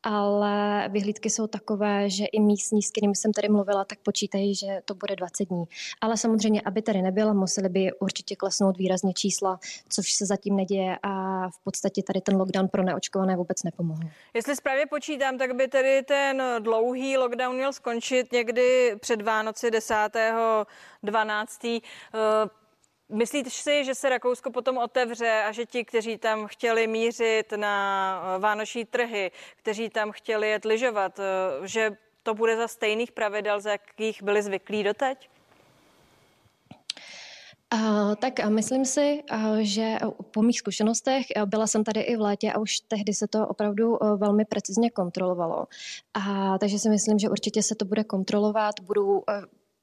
ale 0.08 0.88
vyhlídky 0.88 1.30
jsou 1.30 1.46
takové, 1.46 2.10
že 2.10 2.24
i 2.24 2.40
místní, 2.40 2.82
s 2.82 2.90
kterými 2.90 3.16
jsem 3.16 3.32
tady 3.32 3.48
mluvila, 3.48 3.84
tak 3.84 3.98
počítají, 3.98 4.54
že 4.54 4.66
to 4.84 4.94
bude 4.94 5.16
20 5.16 5.44
dní. 5.44 5.64
Ale 6.00 6.16
samozřejmě, 6.16 6.62
aby 6.64 6.82
tady 6.82 7.02
nebyla, 7.02 7.32
museli 7.32 7.68
by 7.68 7.92
určitě 7.92 8.36
klesnout 8.36 8.76
výrazně 8.76 9.12
čísla, 9.12 9.58
což 9.88 10.12
se 10.12 10.26
zatím 10.26 10.56
neděje 10.56 10.98
a 11.02 11.48
v 11.48 11.64
podstatě 11.64 12.02
tady 12.02 12.20
ten 12.20 12.36
lockdown 12.36 12.68
pro 12.68 12.82
neočkované 12.82 13.36
vůbec 13.36 13.62
nepomohl. 13.62 14.02
Jestli 14.34 14.56
správně 14.56 14.86
počítám, 14.86 15.38
tak 15.38 15.54
by 15.54 15.68
tedy 15.68 16.02
ten 16.02 16.42
dlouhý 16.58 17.16
lockdown 17.16 17.56
měl 17.56 17.72
skončit 17.72 18.32
někdy 18.32 18.96
před 19.00 19.22
Vánoci 19.22 19.70
10. 19.70 19.94
12. 21.02 21.66
Myslíte 23.08 23.50
si, 23.50 23.84
že 23.84 23.94
se 23.94 24.08
Rakousko 24.08 24.50
potom 24.50 24.78
otevře 24.78 25.42
a 25.48 25.52
že 25.52 25.66
ti, 25.66 25.84
kteří 25.84 26.18
tam 26.18 26.46
chtěli 26.46 26.86
mířit 26.86 27.52
na 27.56 28.22
eh, 28.36 28.38
vánoční 28.38 28.84
trhy, 28.84 29.30
kteří 29.56 29.88
tam 29.88 30.12
chtěli 30.12 30.48
jet 30.48 30.64
lyžovat, 30.64 31.18
eh, 31.18 31.68
že 31.68 31.96
to 32.22 32.34
bude 32.34 32.56
za 32.56 32.68
stejných 32.68 33.12
pravidel, 33.12 33.60
za 33.60 33.70
jakých 33.70 34.22
byli 34.22 34.42
zvyklí 34.42 34.82
doteď? 34.82 35.28
Uh, 37.74 38.14
tak 38.14 38.48
myslím 38.48 38.84
si, 38.84 39.22
uh, 39.32 39.56
že 39.58 39.98
po 40.30 40.42
mých 40.42 40.58
zkušenostech, 40.58 41.26
uh, 41.36 41.46
byla 41.46 41.66
jsem 41.66 41.84
tady 41.84 42.00
i 42.00 42.16
v 42.16 42.20
létě 42.20 42.52
a 42.52 42.58
už 42.58 42.80
tehdy 42.80 43.14
se 43.14 43.28
to 43.28 43.48
opravdu 43.48 43.96
uh, 43.96 44.18
velmi 44.18 44.44
precizně 44.44 44.90
kontrolovalo. 44.90 45.66
A 46.14 46.58
takže 46.58 46.78
si 46.78 46.88
myslím, 46.88 47.18
že 47.18 47.28
určitě 47.28 47.62
se 47.62 47.74
to 47.74 47.84
bude 47.84 48.04
kontrolovat, 48.04 48.74
budou 48.80 49.06
uh, 49.06 49.22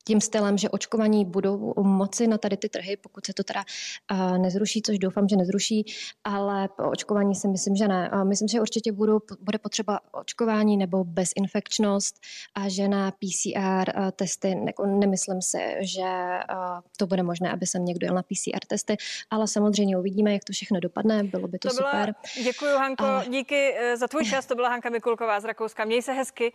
tím 0.03 0.21
stylem, 0.21 0.57
že 0.57 0.69
očkovaní 0.69 1.25
budou 1.25 1.73
moci 1.84 2.28
na 2.28 2.38
tady 2.38 2.57
ty 2.57 2.69
trhy, 2.69 2.97
pokud 2.97 3.25
se 3.25 3.34
to 3.34 3.43
teda 3.43 3.63
uh, 4.11 4.38
nezruší, 4.38 4.82
což 4.82 4.99
doufám, 4.99 5.28
že 5.28 5.36
nezruší, 5.36 5.86
ale 6.23 6.67
po 6.67 6.89
očkování 6.89 7.36
si 7.36 7.47
myslím, 7.47 7.75
že 7.75 7.88
ne. 7.88 8.11
Myslím, 8.23 8.47
že 8.47 8.61
určitě 8.61 8.91
budou, 8.91 9.19
bude 9.39 9.57
potřeba 9.57 9.99
očkování 10.11 10.78
nebo 10.78 11.03
bezinfekčnost 11.03 12.15
a 12.55 12.69
že 12.69 12.88
na 12.88 13.11
PCR 13.11 13.97
uh, 13.97 14.11
testy, 14.11 14.57
jako 14.67 14.86
nemyslím 14.86 15.41
si, 15.41 15.75
že 15.82 16.01
uh, 16.01 16.80
to 16.97 17.07
bude 17.07 17.23
možné, 17.23 17.51
aby 17.51 17.65
se 17.65 17.80
někdo 17.80 18.07
jel 18.07 18.15
na 18.15 18.23
PCR 18.23 18.65
testy, 18.67 18.97
ale 19.30 19.47
samozřejmě 19.47 19.97
uvidíme, 19.97 20.34
jak 20.34 20.43
to 20.43 20.53
všechno 20.53 20.80
dopadne, 20.80 21.23
bylo 21.23 21.47
by 21.47 21.59
to, 21.59 21.69
to 21.69 21.75
byla, 21.75 21.91
super. 21.91 22.15
Děkuji, 22.43 22.78
Hanko, 22.78 23.05
ale... 23.05 23.25
díky 23.30 23.73
za 23.95 24.07
tvůj 24.07 24.25
čas, 24.25 24.45
to 24.45 24.55
byla 24.55 24.69
Hanka 24.69 24.89
Mikulková 24.89 25.39
z 25.39 25.45
Rakouska. 25.45 25.86
Měj 25.86 26.01
se 26.01 26.13
hezky. 26.13 26.53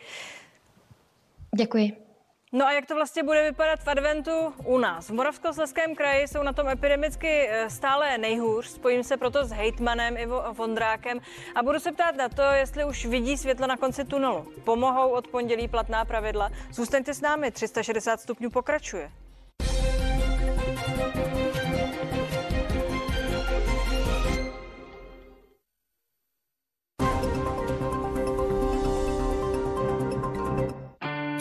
Děkuji. 1.56 2.07
No 2.52 2.66
a 2.66 2.72
jak 2.72 2.86
to 2.86 2.94
vlastně 2.94 3.22
bude 3.22 3.42
vypadat 3.42 3.80
v 3.80 3.88
adventu 3.88 4.54
u 4.64 4.78
nás? 4.78 5.08
V 5.08 5.12
Moravskoslezském 5.12 5.94
kraji 5.94 6.28
jsou 6.28 6.42
na 6.42 6.52
tom 6.52 6.68
epidemicky 6.68 7.48
eh, 7.48 7.70
stále 7.70 8.18
nejhůř. 8.18 8.66
Spojím 8.66 9.04
se 9.04 9.16
proto 9.16 9.44
s 9.44 9.50
hejtmanem 9.50 10.16
Ivo 10.16 10.44
Vondrákem 10.52 11.20
a 11.54 11.62
budu 11.62 11.78
se 11.78 11.92
ptát 11.92 12.16
na 12.16 12.28
to, 12.28 12.42
jestli 12.42 12.84
už 12.84 13.06
vidí 13.06 13.36
světlo 13.36 13.66
na 13.66 13.76
konci 13.76 14.04
tunelu. 14.04 14.52
Pomohou 14.64 15.10
od 15.10 15.28
pondělí 15.28 15.68
platná 15.68 16.04
pravidla. 16.04 16.50
Zůstaňte 16.72 17.14
s 17.14 17.20
námi, 17.20 17.50
360 17.50 18.20
stupňů 18.20 18.50
pokračuje. 18.50 19.10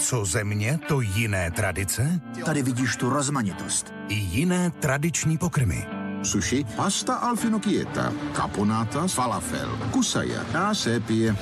Co 0.08 0.26
země, 0.26 0.80
to 0.88 1.02
jiné 1.02 1.52
tradice? 1.52 2.20
Tady 2.46 2.62
vidíš 2.64 2.96
tu 2.96 3.10
rozmanitost. 3.10 3.94
I 4.08 4.14
jiné 4.14 4.72
tradiční 4.72 5.38
pokrmy. 5.38 5.88
Sushi, 6.24 6.66
pasta 6.76 7.16
al 7.16 7.36
finocchietta, 7.36 8.14
caponata, 8.36 9.08
falafel, 9.08 9.80
kusaja, 9.92 10.42
a 10.60 10.74
sepie. 10.74 11.36